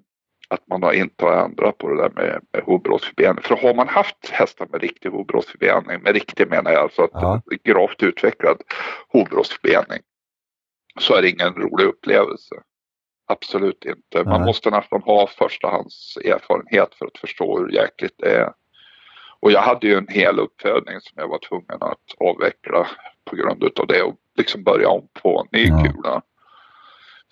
[0.54, 3.44] att man har inte har ändrat på det där med, med hovbrottsförbening.
[3.44, 7.42] För har man haft hästar med riktig hovbrottsförbening, med riktig menar jag alltså att ja.
[7.64, 8.58] gravt utvecklad
[9.08, 10.00] hovbrottsförbening,
[11.00, 12.56] så är det ingen rolig upplevelse.
[13.28, 14.30] Absolut inte.
[14.30, 14.46] Man Nej.
[14.46, 18.54] måste nästan ha förstahands erfarenhet för att förstå hur jäkligt det är.
[19.40, 22.88] Och jag hade ju en hel uppfödning som jag var tvungen att avveckla
[23.26, 25.84] på grund av det och liksom börja om på ny ja.
[25.84, 26.22] kula.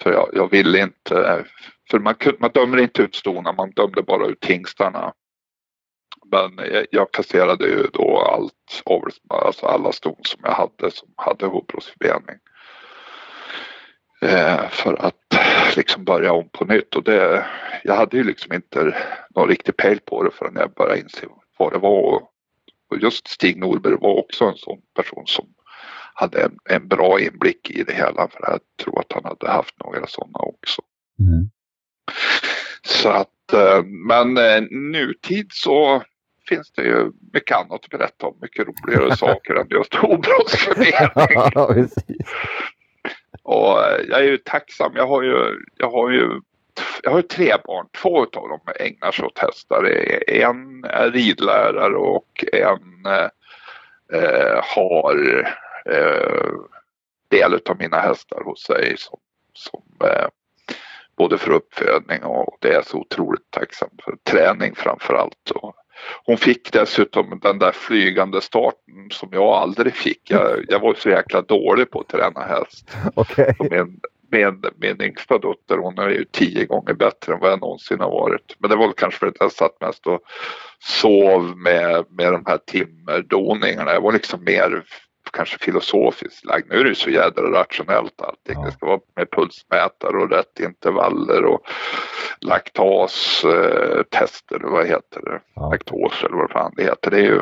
[0.02, 1.46] För jag, jag ville inte, eh,
[1.92, 5.14] för man, man dömer inte ut stona, man dömde bara ut hingstarna.
[6.32, 8.84] Men jag, jag kasserade ju då allt,
[9.28, 12.36] alltså alla ston som jag hade som hade hovbrottsförbening.
[14.22, 15.16] Eh, för att
[15.76, 17.46] liksom börja om på nytt och det,
[17.84, 18.98] jag hade ju liksom inte
[19.36, 21.28] någon riktig pejl på det förrän jag började inse
[21.58, 22.24] vad det var.
[22.90, 25.46] Och just Stig Norberg var också en sån person som
[26.14, 29.76] hade en, en bra inblick i det hela för jag tror att han hade haft
[29.84, 30.82] några sådana också.
[31.20, 31.50] Mm.
[32.84, 36.04] Så att, eh, men eh, nutid så
[36.50, 41.88] finns det ju mycket annat att berätta om, mycket roligare saker än just obrottsfördelning.
[43.44, 46.42] och eh, jag är ju tacksam, jag har ju, jag har ju
[47.04, 49.86] jag har tre barn, två av dem ägnar sig åt hästar.
[50.28, 53.06] En är ridlärare och en
[54.14, 55.46] eh, har
[55.86, 56.52] eh,
[57.30, 59.20] del av mina hästar hos sig som,
[59.54, 60.28] som eh,
[61.18, 65.52] både för uppfödning och det är så otroligt tacksam för träning framför allt.
[66.26, 70.32] hon fick dessutom den där flygande starten som jag aldrig fick.
[70.32, 72.98] Jag, jag var så jäkla dålig på att träna häst.
[73.16, 73.54] Okay.
[73.60, 74.00] Min,
[74.32, 78.12] min, min yngsta dotter hon är ju tio gånger bättre än vad jag någonsin har
[78.12, 78.56] varit.
[78.58, 80.22] Men det var väl kanske för att jag satt mest och
[80.80, 83.94] sov med, med de här timmerdoningarna.
[83.94, 84.84] Jag var liksom mer
[85.34, 86.70] kanske filosofiskt lagd.
[86.70, 88.56] Nu är det så jädra rationellt allting.
[88.56, 88.66] Ja.
[88.66, 91.68] Det ska vara med pulsmätare och rätt intervaller och
[92.40, 95.42] laktastester, eh, vad heter det?
[95.56, 95.70] Ja.
[95.70, 97.12] Laktos eller vad fan det heter.
[97.12, 97.42] Det är, ju,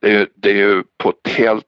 [0.00, 1.64] det, är ju, det är ju på ett helt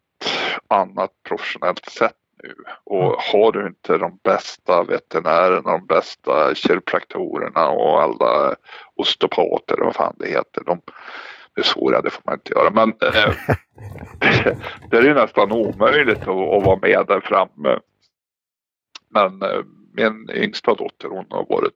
[0.69, 2.55] annat professionellt sätt nu.
[2.85, 8.57] Och har du inte de bästa veterinärerna, de bästa kiropraktorerna och alla
[8.95, 10.63] osteopater och vad fan det heter.
[10.67, 10.81] De,
[11.59, 12.71] det svåra, det får man inte göra.
[12.71, 13.35] Men eh,
[14.91, 17.79] det är ju nästan omöjligt att, att, vara med där framme.
[19.09, 21.73] Men eh, min yngsta dotter hon har varit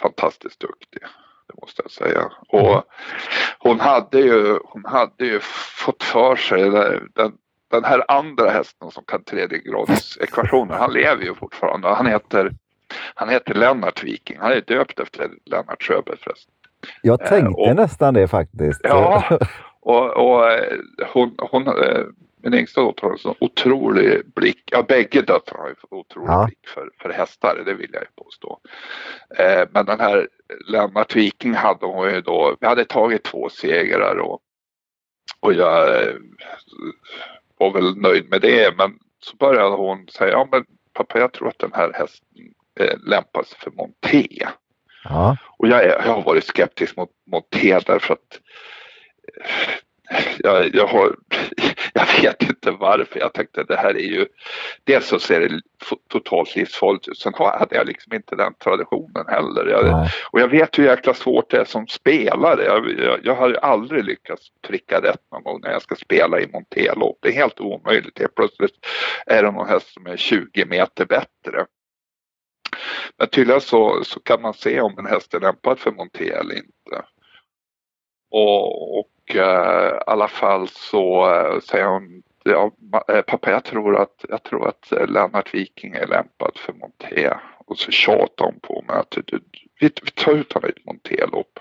[0.00, 1.02] fantastiskt duktig.
[1.48, 2.32] Det måste jag säga.
[2.48, 2.84] Och
[3.58, 5.40] hon hade ju, hon hade ju
[5.84, 6.70] fått för sig
[7.14, 7.32] den,
[7.70, 10.74] den här andra hästen som kan tredje grads ekvationer.
[10.74, 11.88] Han lever ju fortfarande.
[11.88, 12.52] Han heter,
[13.14, 14.38] han heter Lennart Viking.
[14.40, 16.54] Han är döpt efter Lennart Sjöberg förresten.
[17.02, 18.80] Jag eh, tänkte och, nästan det faktiskt.
[18.84, 19.38] Ja,
[19.80, 20.78] och, och eh,
[21.12, 22.04] hon, hon, eh,
[22.42, 26.44] min yngsta dotter har en så otrolig blick, ja bägge döttrarna har ju otrolig ja.
[26.46, 28.58] blick för, för hästar, det vill jag ju påstå.
[29.38, 30.28] Eh, men den här
[30.66, 34.40] Lennart Viking hade hon ju då, vi hade tagit två segrar och,
[35.40, 36.06] och jag
[37.58, 41.48] var väl nöjd med det men så började hon säga, ja men pappa jag tror
[41.48, 42.28] att den här hästen
[42.80, 44.46] eh, lämpar sig för monté.
[45.04, 45.36] Ja.
[45.58, 48.40] Och jag, är, jag har varit skeptisk mot, mot te därför att
[50.38, 51.16] jag, jag, har,
[51.92, 53.20] jag vet inte varför.
[53.20, 54.26] Jag tänkte det här är ju,
[54.84, 55.60] dels så ser det
[56.08, 57.18] totalt livsfarligt ut.
[57.18, 59.66] Sen hade jag liksom inte den traditionen heller.
[59.66, 62.64] Jag, och jag vet hur jäkla svårt det är som spelare.
[62.64, 66.48] Jag, jag, jag har aldrig lyckats pricka rätt någon gång när jag ska spela i
[66.52, 67.18] monterlopp.
[67.22, 68.18] Det är helt omöjligt.
[68.18, 68.86] Helt plötsligt
[69.26, 71.66] är det någon häst som är 20 meter bättre.
[73.16, 76.54] Men tydligen så, så kan man se om en häst är lämpad för monté eller
[76.54, 77.04] inte.
[78.30, 82.70] Och, och äh, i alla fall så eh, säger hon ja,
[83.08, 87.30] eh, pappa jag tror att, jag tror att eh, Lennart Viking är lämpad för monté.
[87.66, 89.40] Och så tjatar hon på mig att vi,
[89.80, 91.58] vi tar ut honom i ett montélopp.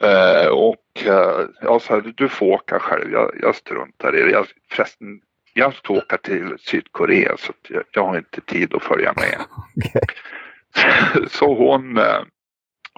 [0.00, 4.30] Eh, och eh, jag sa du får åka själv, jag, jag struntar i det.
[4.30, 5.20] Jag, förresten,
[5.56, 9.40] jag ska åka till Sydkorea så jag, jag har inte tid att följa med.
[9.76, 11.26] okay.
[11.28, 12.22] så hon, uh,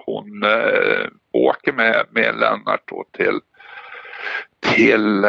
[0.07, 0.45] hon
[1.33, 3.41] åker med, med Lennart då till,
[4.61, 5.21] till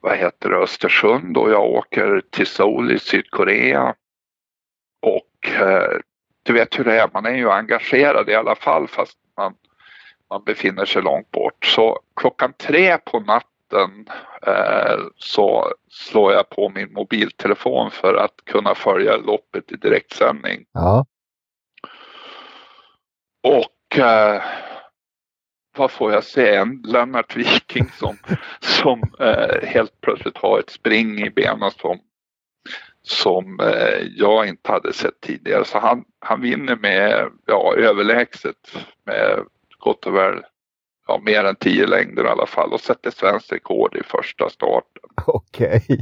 [0.00, 3.94] vad heter det, Östersund och jag åker till Seoul i Sydkorea.
[5.02, 5.50] Och
[6.42, 9.54] du vet hur det är, man är ju engagerad i alla fall fast man
[10.30, 11.66] man befinner sig långt bort.
[11.66, 13.49] Så klockan tre på natten
[14.46, 20.64] eh, så slår jag på min mobiltelefon för att kunna följa loppet i direktsändning.
[20.72, 21.06] Ja.
[23.42, 24.42] Och eh,
[25.76, 26.54] vad får jag se?
[26.54, 28.16] En Lennart Viking som,
[28.60, 31.98] som eh, helt plötsligt har ett spring i benen som,
[33.02, 35.64] som eh, jag inte hade sett tidigare.
[35.64, 39.44] Så han, han vinner med ja, överlägset med
[39.78, 40.42] gott och väl
[41.10, 45.02] ja, mer än tio längder i alla fall och sätter svenskt rekord i första starten.
[45.26, 45.82] Okej.
[45.86, 45.98] Okay.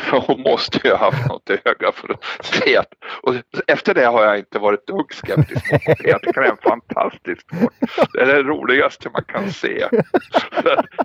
[0.00, 3.34] Hon måste ju ha haft något i öga för att se att, och
[3.66, 6.08] efter det har jag inte varit dugg skeptisk mot det.
[6.08, 7.72] Jag tycker det är en fantastisk sport.
[8.12, 9.88] Det är det roligaste man kan se.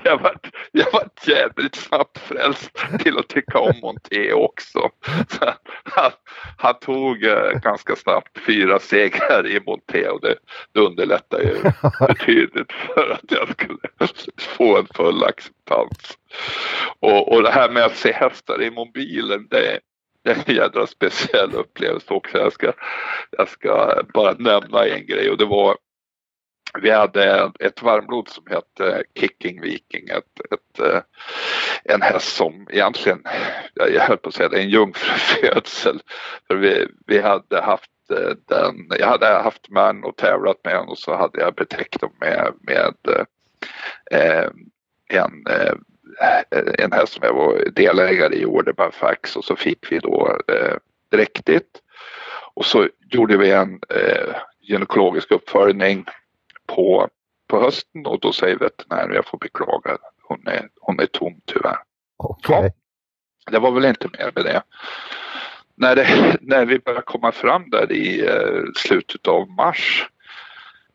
[0.04, 0.40] Jag var,
[0.72, 4.90] jag var jävligt snabbt frälst till att tycka om Monté också.
[5.84, 6.12] Han,
[6.58, 10.36] han, tog eh, ganska snabbt fyra segrar i Monté och det,
[10.74, 11.56] det underlättar ju
[12.08, 13.78] betydligt för att jag skulle
[14.38, 15.24] få en full
[15.68, 16.18] acceptans.
[17.00, 19.80] Och, och det här med att se hästar i mobilen, det,
[20.24, 22.38] det är en jädra speciell upplevelse också.
[22.38, 22.74] Jag ska,
[23.32, 25.78] jag ska bara nämna en grej och det var
[26.82, 31.02] vi hade ett varmblod som hette Kicking Viking, ett, ett, eh,
[31.84, 33.24] en häst som egentligen,
[33.74, 36.02] jag höll på att säga det, är en jungfrufödsel.
[36.48, 40.90] För vi, vi hade haft eh, den, jag hade haft man och tävlat med honom
[40.90, 42.96] och så hade jag betäckt dem med, med
[44.12, 44.50] eh,
[45.10, 45.74] en eh,
[46.78, 50.76] en häst som jag var delägare i Order Fax och så fick vi då eh,
[51.12, 51.82] dräktigt.
[52.54, 56.06] Och så gjorde vi en eh, gynekologisk uppföljning
[56.66, 57.10] på,
[57.48, 61.78] på hösten och då säger veterinären, jag får beklaga, hon är, hon är tom tyvärr.
[62.18, 62.64] Okay.
[62.64, 64.62] Ja, det var väl inte mer med det.
[65.76, 70.10] När, det, när vi började komma fram där i eh, slutet av mars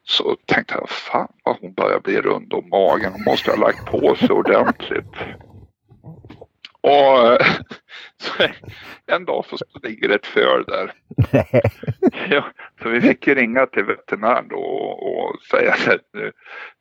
[0.05, 3.13] så tänkte jag, fan vad hon börjar bli rund om magen.
[3.13, 5.15] Hon måste ha lagt på sig ordentligt.
[6.81, 7.39] Och
[8.19, 8.33] så
[9.07, 10.93] en dag så ligger ett föl där.
[12.31, 12.45] ja,
[12.83, 16.07] så vi fick ringa till veterinären då och, och säga att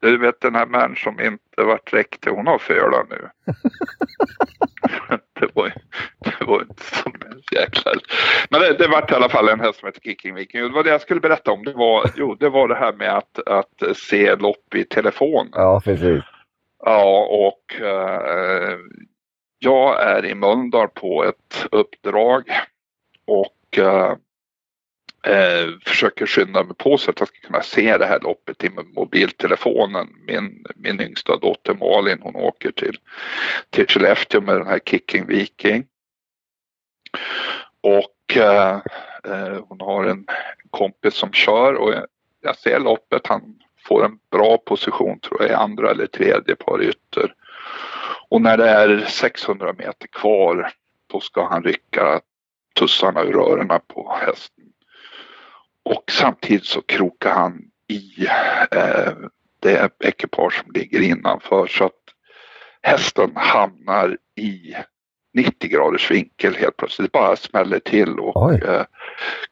[0.01, 3.29] du vet den här människan som inte varit riktig, hon har fölar nu.
[5.39, 5.73] det var,
[6.51, 7.91] var inte som en jäkla...
[8.49, 10.61] Men det, det var i alla fall en häst som heter Kicking Viking.
[10.61, 11.63] Det var det jag skulle berätta om.
[11.63, 15.49] Det var, jo, det var det här med att, att se lopp i telefon.
[15.51, 16.23] Ja, precis.
[16.85, 18.77] Ja, och eh,
[19.59, 22.51] jag är i Mölndal på ett uppdrag
[23.25, 24.15] och eh,
[25.35, 28.69] eh, försöker skynda mig på så att jag ska kunna se det här loppet i
[28.95, 30.07] mobiltelefonen.
[30.27, 32.97] Min, min yngsta dotter Malin hon åker till,
[33.69, 35.85] till Skellefteå med den här Kicking Viking.
[37.81, 38.81] Och eh,
[39.23, 40.25] eh, hon har en
[40.69, 41.93] kompis som kör och
[42.41, 43.27] jag ser loppet.
[43.27, 47.33] Han får en bra position tror jag i andra eller tredje par ytter.
[48.29, 50.71] Och när det är 600 meter kvar
[51.07, 52.21] då ska han rycka
[52.79, 54.65] tussarna ur öronen på hästen.
[55.83, 58.27] Och samtidigt så krokar han i
[58.71, 59.13] eh,
[59.59, 62.01] det ekipage som ligger innanför så att
[62.81, 64.75] hästen hamnar i
[65.33, 67.13] 90 graders vinkel helt plötsligt.
[67.13, 68.85] Det bara smäller till och eh,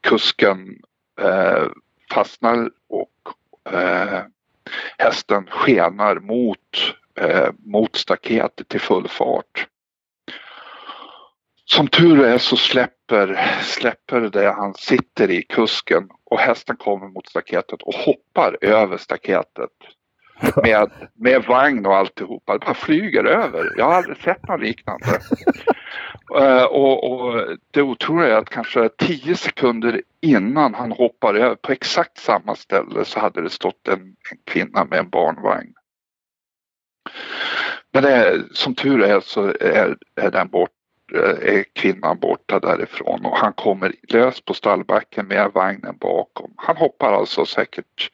[0.01, 0.81] kusken
[1.21, 1.67] eh,
[2.13, 4.19] fastnar och eh,
[4.97, 9.67] hästen skenar mot eh, mot staketet till full fart.
[11.65, 17.29] Som tur är så släpper, släpper det han sitter i kusken och hästen kommer mot
[17.29, 19.69] staketet och hoppar över staketet.
[20.63, 22.53] med, med vagn och alltihopa.
[22.53, 23.73] Det bara flyger över.
[23.77, 25.05] Jag har aldrig sett något liknande.
[26.35, 31.71] Uh, och, och, det otroliga är att kanske tio sekunder innan han hoppar över på
[31.71, 35.73] exakt samma ställe så hade det stått en, en kvinna med en barnvagn.
[37.93, 40.78] Men det, som tur är så är, är den bort, Eh,
[41.13, 46.53] Eh, är kvinnan borta därifrån och han kommer lös på stallbacken med vagnen bakom.
[46.57, 48.11] Han hoppar alltså säkert,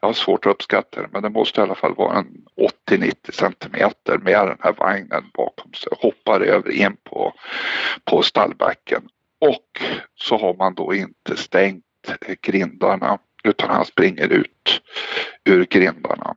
[0.00, 2.44] jag har svårt att uppskatta det, men det måste i alla fall vara en
[2.90, 5.92] 80-90 centimeter med den här vagnen bakom sig.
[5.98, 7.32] Hoppar över in på,
[8.04, 9.02] på stallbacken
[9.40, 9.82] och
[10.14, 11.84] så har man då inte stängt
[12.40, 14.82] grindarna utan han springer ut
[15.44, 16.34] ur grindarna.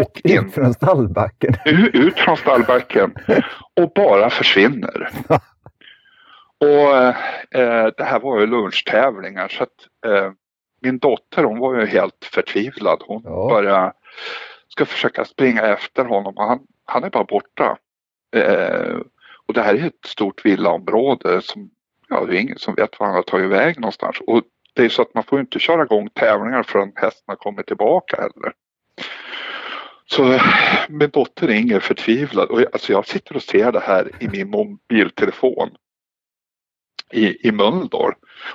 [0.00, 1.54] Och in, ut från stallbacken?
[1.92, 3.14] Ut från stallbacken
[3.80, 5.08] och bara försvinner.
[6.60, 6.96] och
[7.60, 10.32] eh, det här var ju lunchtävlingar så att eh,
[10.82, 13.02] min dotter hon var ju helt förtvivlad.
[13.06, 13.48] Hon ja.
[13.48, 13.92] började
[14.68, 17.76] ska försöka springa efter honom och han, han är bara borta.
[18.36, 18.96] Eh,
[19.46, 21.70] och det här är ett stort villaområde som
[22.08, 24.16] ja, det är ingen som vet var han har tagit väg någonstans.
[24.26, 24.42] Och
[24.74, 28.16] det är så att man får inte köra igång tävlingar förrän hästen har kommit tillbaka
[28.16, 28.52] heller.
[30.06, 30.40] Så
[30.88, 34.50] min dotter ringer förtvivlad och jag, alltså jag sitter och ser det här i min
[34.50, 35.70] mobiltelefon
[37.12, 38.12] i, i Mölndal.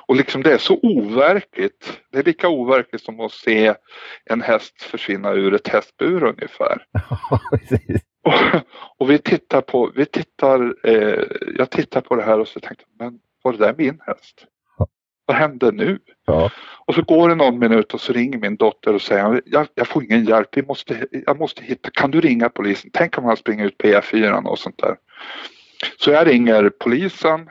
[0.08, 2.00] Och liksom det är så overkligt.
[2.12, 3.74] Det är lika overkligt som att se
[4.26, 6.86] en häst försvinna ur ett hästbur ungefär.
[8.24, 8.62] och,
[8.98, 11.24] och, vi tittar på, vi tittar, eh,
[11.58, 14.46] jag tittar på det här och så tänkte men var det där min häst?
[15.28, 16.00] Vad hände nu?
[16.26, 16.52] Ja.
[16.86, 19.88] Och så går det någon minut och så ringer min dotter och säger jag, jag
[19.88, 22.90] får ingen hjälp, Vi måste, jag måste hitta, kan du ringa polisen?
[22.94, 24.96] Tänk om han springer ut på E4 och sånt där.
[25.98, 27.50] Så jag ringer polisen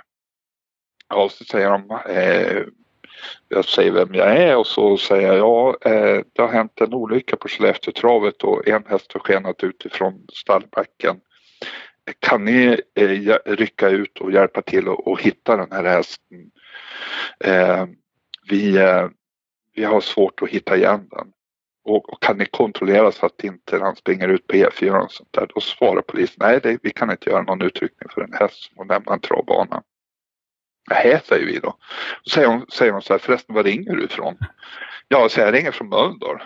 [1.14, 2.62] och så säger de eh,
[3.48, 6.94] jag säger vem jag är och så säger jag ja, eh, det har hänt en
[6.94, 11.20] olycka på Skellefteåtravet och en häst har skenat utifrån stallbacken.
[12.18, 16.50] Kan ni eh, rycka ut och hjälpa till och, hitta den här hästen?
[17.40, 17.86] Eh,
[18.50, 19.08] vi, eh,
[19.74, 21.32] vi har svårt att hitta igen den.
[21.84, 25.32] Och, och, kan ni kontrollera så att inte han springer ut på E4 och sånt
[25.32, 25.48] där?
[25.54, 28.88] Då svarar polisen nej, det, vi kan inte göra någon utryckning för en häst som
[28.88, 29.82] har en travbana.
[30.90, 31.76] Nej, säger vi då.
[32.24, 34.38] Då säger hon, säger hon så här, förresten var ringer du ifrån?
[35.08, 36.42] Ja, så jag ringer från Mölndal.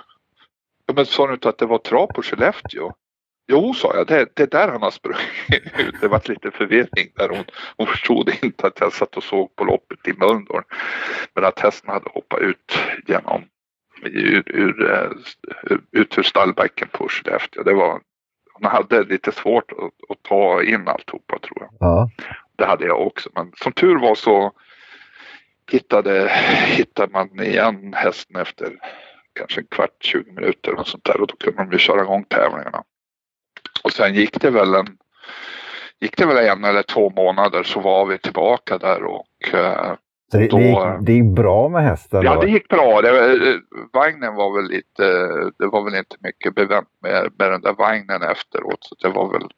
[0.86, 2.92] Ja, men sa du inte att det var trav på Skellefteå?
[3.50, 5.20] Jo, sa jag, det, det är där han har sprungit
[5.78, 6.00] ut.
[6.00, 7.28] Det var lite förvirring där.
[7.28, 7.44] Hon,
[7.76, 10.62] hon förstod inte att jag satt och såg på loppet i Mölndal.
[11.34, 13.44] Men att hästen hade hoppat ut genom
[14.02, 17.62] ur, ur, eh, ut ur stallbacken på Skellefteå.
[17.62, 18.00] Det var,
[18.52, 21.70] hon hade lite svårt att, att ta in alltihopa tror jag.
[21.80, 22.10] Ja.
[22.56, 23.30] Det hade jag också.
[23.34, 24.52] Men som tur var så
[25.70, 26.32] hittade,
[26.66, 28.72] hittade man igen hästen efter
[29.32, 32.24] kanske en kvart, 20 minuter och sånt där och då kunde de ju köra igång
[32.24, 32.82] tävlingarna.
[33.84, 34.86] Och sen gick det väl en,
[36.00, 39.94] gick det väl en eller två månader så var vi tillbaka där och eh,
[40.32, 42.22] så det, då, det, gick, det gick bra med hästen?
[42.22, 42.40] Ja, då?
[42.40, 43.02] det gick bra.
[43.02, 43.60] Det,
[43.92, 45.04] vagnen var väl lite,
[45.58, 48.78] det var väl inte mycket bevänt med, med den där vagnen efteråt.
[48.80, 49.48] Så det var väl,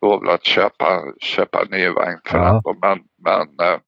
[0.00, 2.62] det var väl att köpa, köpa en ny vagn för ja.
[2.64, 2.76] den.
[2.80, 3.78] Men, men äh,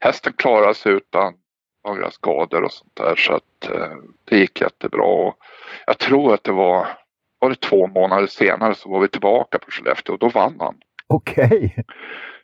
[0.00, 1.34] hästen klarade sig utan
[1.86, 3.70] några skador och sånt där så att
[4.24, 5.32] det gick jättebra.
[5.86, 6.86] Jag tror att det var
[7.44, 10.74] var det två månader senare så var vi tillbaka på Skellefteå och då vann han.
[11.06, 11.46] Okej.
[11.46, 11.70] Okay.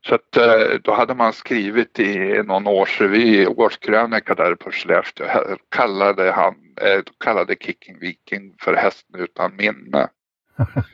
[0.07, 5.26] Så att eh, då hade man skrivit i någon årsrevy, årskrönika där på Skellefteå,
[5.68, 10.09] kallade han, eh, kallade Kicking Viking för hästen utan minne.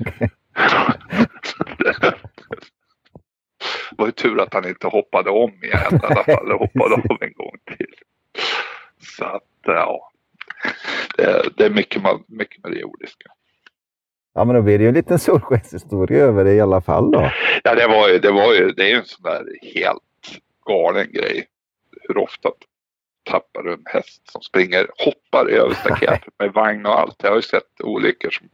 [0.01, 0.29] Okay.
[3.91, 7.19] det var ju tur att han inte hoppade om igen i alla fall, hoppade av
[7.21, 7.95] en gång till.
[8.99, 10.11] Så att ja,
[11.17, 13.30] det, det är mycket, mycket med det jordiska.
[14.37, 17.30] Ja, men då blir det ju en liten solskenshistoria över det i alla fall då.
[17.64, 19.45] Ja, det var ju, det var ju, det är ju en sån där
[19.75, 20.03] helt
[20.67, 21.46] galen grej.
[22.08, 22.50] Hur ofta
[23.30, 27.17] tappar du en häst som springer, hoppar över staketet med vagn och allt.
[27.22, 28.49] Jag har ju sett olyckor som,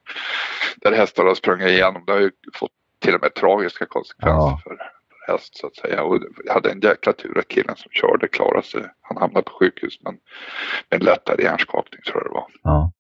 [0.76, 2.04] där hästar har sprungit igenom.
[2.06, 4.60] Det har ju fått till och med tragiska konsekvenser ja.
[4.64, 4.76] för,
[5.26, 6.02] för häst så att säga.
[6.02, 8.82] Och jag hade en jäkla tur att killen som körde klarade sig.
[9.00, 10.18] Han hamnade på sjukhus men
[10.90, 12.46] med en lättare hjärnskakning tror jag det var.
[12.62, 12.92] Ja.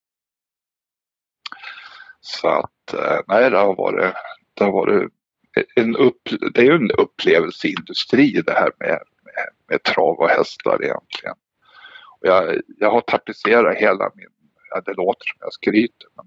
[2.24, 4.14] Så att eh, nej, det har varit,
[4.54, 5.12] det har varit
[5.76, 6.22] en upp,
[6.54, 11.34] det är ju en upplevelseindustri det här med, med, med trav och hästar egentligen.
[12.20, 14.28] Och jag, jag har tapetserat hela min,
[14.70, 16.26] ja, det låter som jag skryter, men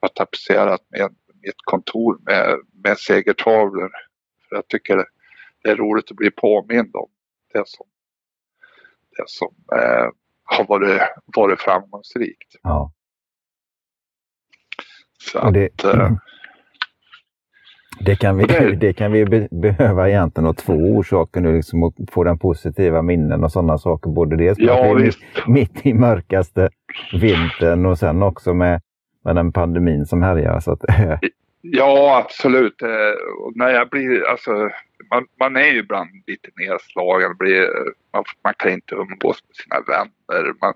[0.00, 3.90] jag har tapetserat med mitt kontor med, med segertavlor.
[4.48, 4.96] För jag tycker
[5.62, 7.10] det är roligt att bli påmind om
[7.52, 7.86] det som,
[9.16, 10.08] det som eh,
[10.44, 12.56] har varit, varit framgångsrikt.
[12.62, 12.92] Ja.
[15.18, 16.10] Så det, att, äh,
[18.00, 18.46] det, kan vi,
[18.80, 23.02] det kan vi be, behöva egentligen av två orsaker nu, liksom att få den positiva
[23.02, 24.10] minnen och sådana saker.
[24.10, 26.70] Både dels ja, mitt, mitt i mörkaste
[27.12, 28.80] vintern och sen också med,
[29.24, 30.60] med den pandemin som härjar.
[30.60, 30.84] Så att,
[31.72, 32.82] Ja, absolut.
[33.38, 34.70] Och när jag blir, alltså,
[35.10, 37.36] man, man är ju ibland lite nedslagen.
[37.36, 37.68] Blir,
[38.12, 40.54] man, man, kan inte umgås med sina vänner.
[40.60, 40.74] Man,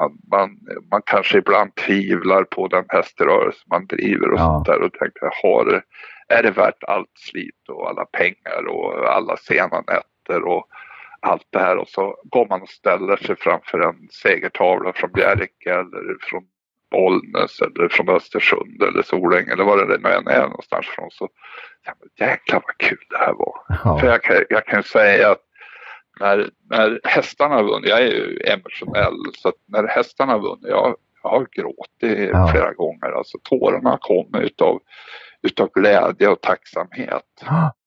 [0.00, 0.58] man, man,
[0.90, 4.44] man kanske ibland tvivlar på den häströrelse man driver och ja.
[4.44, 5.82] sånt där och tänker, har,
[6.28, 10.66] är det värt allt slit och alla pengar och alla sena nätter och
[11.20, 15.70] allt det här och så går man och ställer sig framför en segertavla från Bjärke
[15.70, 16.42] eller från
[16.90, 21.28] Bollnäs eller från Östersund eller Solänge eller vad det nu än är någonstans från så
[22.18, 23.54] jäklar vad kul det här var.
[23.84, 23.98] Ja.
[23.98, 25.42] För jag kan, jag kan säga att
[26.20, 30.66] när, när hästarna har vunnit, jag är ju emotionell, så att när hästarna har vunnit,
[30.68, 32.48] jag, jag har gråtit ja.
[32.52, 33.18] flera gånger.
[33.18, 34.80] Alltså tårarna kommer utav,
[35.42, 37.24] utav glädje och tacksamhet.
[37.40, 37.74] Ja.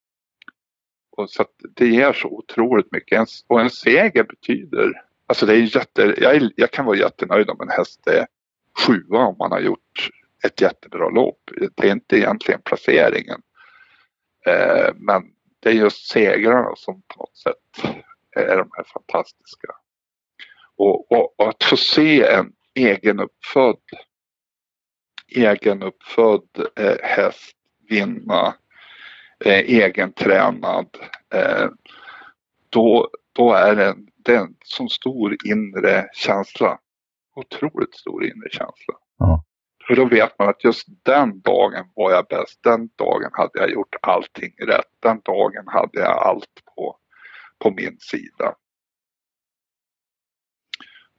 [1.17, 1.45] Och så
[1.75, 3.19] det ger så otroligt mycket.
[3.19, 4.91] En, och en seger betyder,
[5.27, 8.27] alltså det är jätte, jag, är, jag kan vara jättenöjd om en häst är
[8.87, 10.09] sjua om man har gjort
[10.45, 11.39] ett jättebra lopp.
[11.75, 13.41] Det är inte egentligen placeringen.
[14.45, 15.23] Eh, men
[15.59, 17.93] det är just segrarna som på något sätt
[18.35, 19.67] är de här fantastiska.
[20.75, 23.77] Och, och, och att få se en egenuppfödd
[25.35, 27.57] egenuppfödd eh, häst
[27.89, 28.55] vinna
[29.45, 30.87] eh, egentränad
[31.33, 31.67] eh,
[32.69, 36.79] då, då är det en, det är en sån stor inre känsla.
[37.35, 38.93] Otroligt stor inre känsla.
[39.17, 39.43] Ja.
[39.87, 42.63] För då vet man att just den dagen var jag bäst.
[42.63, 44.91] Den dagen hade jag gjort allting rätt.
[44.99, 46.97] Den dagen hade jag allt på,
[47.63, 48.55] på min sida.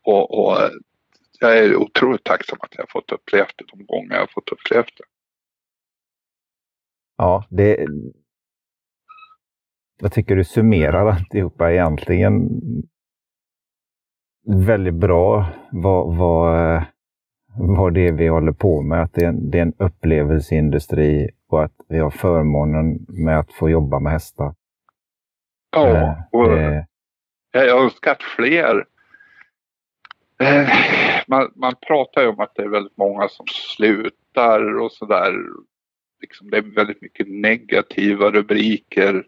[0.05, 0.57] Och, och
[1.41, 5.05] jag är otroligt tacksam att jag fått uppleva det de gånger jag fått uppleva det.
[7.17, 7.87] Ja, det...
[9.99, 12.49] Jag tycker du summerar alltihopa egentligen
[14.67, 16.85] väldigt bra vad, vad,
[17.59, 19.03] vad det är vi håller på med.
[19.03, 23.53] Att det är, en, det är en upplevelseindustri och att vi har förmånen med att
[23.53, 24.55] få jobba med hästar.
[25.75, 26.87] Ja, eh, och det...
[27.53, 28.85] jag önskar att fler
[30.41, 30.69] eh,
[31.27, 35.35] man, man pratar ju om att det är väldigt många som slutar och sådär.
[36.21, 39.27] Liksom det är väldigt mycket negativa rubriker.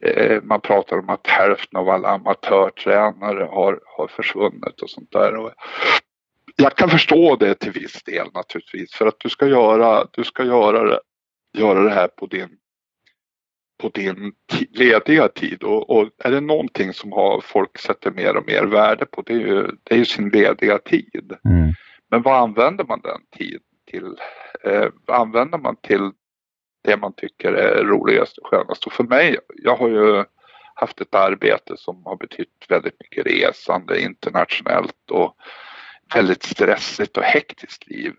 [0.00, 5.36] Eh, man pratar om att hälften av alla amatörtränare har, har försvunnit och sånt där.
[5.36, 5.52] Och
[6.56, 10.44] jag kan förstå det till viss del naturligtvis för att du ska göra, du ska
[10.44, 11.00] göra, det,
[11.52, 12.57] göra det här på din
[13.78, 14.32] på din
[14.70, 19.06] lediga tid och, och, är det någonting som har folk sätter mer och mer värde
[19.06, 21.32] på det är ju, det är ju sin lediga tid.
[21.44, 21.72] Mm.
[22.10, 23.60] Men vad använder man den tiden
[23.90, 24.16] till?
[24.64, 26.10] Eh, använder man till
[26.84, 28.86] det man tycker är roligast och skönast?
[28.86, 30.24] Och för mig, jag har ju
[30.74, 35.36] haft ett arbete som har betytt väldigt mycket resande internationellt och
[36.14, 38.14] väldigt stressigt och hektiskt liv.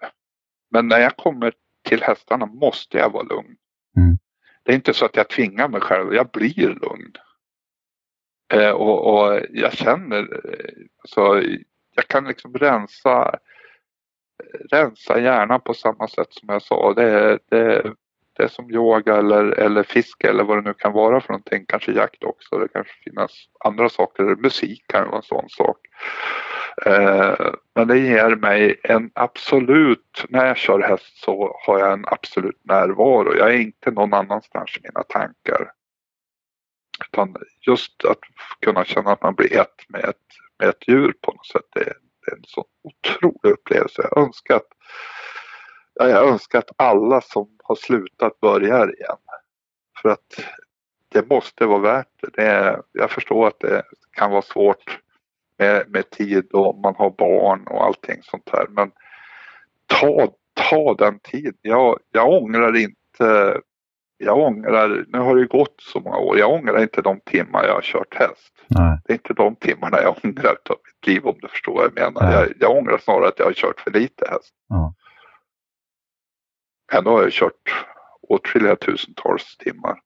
[0.71, 1.53] Men när jag kommer
[1.87, 3.55] till hästarna måste jag vara lugn.
[4.69, 7.13] Det är inte så att jag tvingar mig själv, jag blir lugn.
[8.53, 10.73] Eh, och, och, jag känner, eh,
[11.03, 11.43] så
[11.95, 13.39] jag kan liksom rensa,
[14.71, 16.93] rensa hjärnan på samma sätt som jag sa.
[16.93, 17.93] Det, det,
[18.37, 21.65] det är som yoga eller, eller fiske eller vad det nu kan vara för någonting.
[21.67, 22.57] Kanske jakt också.
[22.57, 24.23] Det kanske finns andra saker.
[24.23, 25.77] Musik kan vara en sån sak.
[26.85, 32.05] Eh, men det ger mig en absolut, när jag kör häst så har jag en
[32.07, 33.35] absolut närvaro.
[33.37, 35.71] Jag är inte någon annanstans i mina tankar.
[37.07, 37.35] Utan
[37.67, 38.19] just att
[38.61, 40.15] kunna känna att man blir ett med ett,
[40.59, 41.65] med ett djur på något sätt.
[41.73, 41.83] Det,
[42.25, 44.01] det är en sån otrolig upplevelse.
[44.11, 44.67] Jag önskar att
[45.93, 49.17] jag önskar att alla som har slutat börjar igen.
[50.01, 50.45] För att
[51.09, 52.29] det måste vara värt det.
[52.33, 54.99] det är, jag förstår att det kan vara svårt
[55.59, 58.67] med, med tid och man har barn och allting sånt här.
[58.69, 58.91] Men
[59.85, 61.53] ta, ta den tiden.
[61.61, 63.61] Jag, jag ångrar inte
[64.21, 67.73] jag ångrar, nu har det gått så många år, jag ångrar inte de timmar jag
[67.73, 68.53] har kört häst.
[68.67, 68.99] Nej.
[69.05, 71.93] Det är inte de timmarna jag ångrar av mitt liv om du förstår vad jag
[71.93, 72.31] menar.
[72.33, 74.53] Jag, jag, ångrar snarare att jag har kört för lite häst.
[74.67, 74.93] Ja.
[76.91, 77.85] Ändå har jag kört
[78.21, 79.99] åtskilliga tusentals timmar.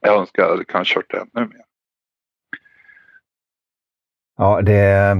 [0.00, 1.64] Jag önskar jag hade kanske kört ännu mer.
[4.40, 5.16] Ja, det,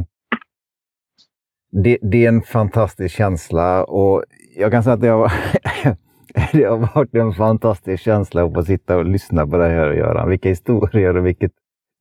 [1.70, 4.24] det, det är en fantastisk känsla och
[4.56, 5.32] jag kan säga att det har,
[6.52, 10.28] det har varit en fantastisk känsla att få sitta och lyssna på dig här, Göran.
[10.28, 11.52] Vilka historier och vilket,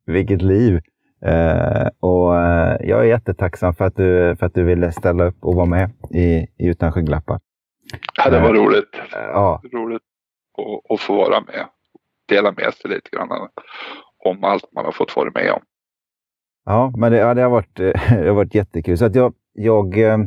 [0.06, 0.82] vilket liv.
[1.26, 5.38] Eh, och eh, jag är jättetacksam för att, du, för att du ville ställa upp
[5.42, 7.40] och vara med i, i Utan skygglappar.
[8.18, 9.02] Ja, det var roligt.
[9.12, 9.62] Ja.
[9.74, 10.02] Roligt
[10.58, 11.66] att, att få vara med.
[12.28, 13.30] Dela med sig lite grann
[14.26, 15.62] om allt man har fått vara med om.
[16.70, 18.98] Ja, men det, ja, det, har, varit, eh, det har varit jättekul.
[18.98, 20.18] Så att jag, jag, eh,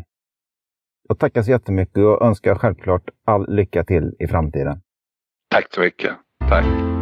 [1.09, 4.81] jag tackar så jättemycket och önskar självklart all lycka till i framtiden.
[5.51, 6.13] Tack så mycket.
[6.49, 7.00] Tack.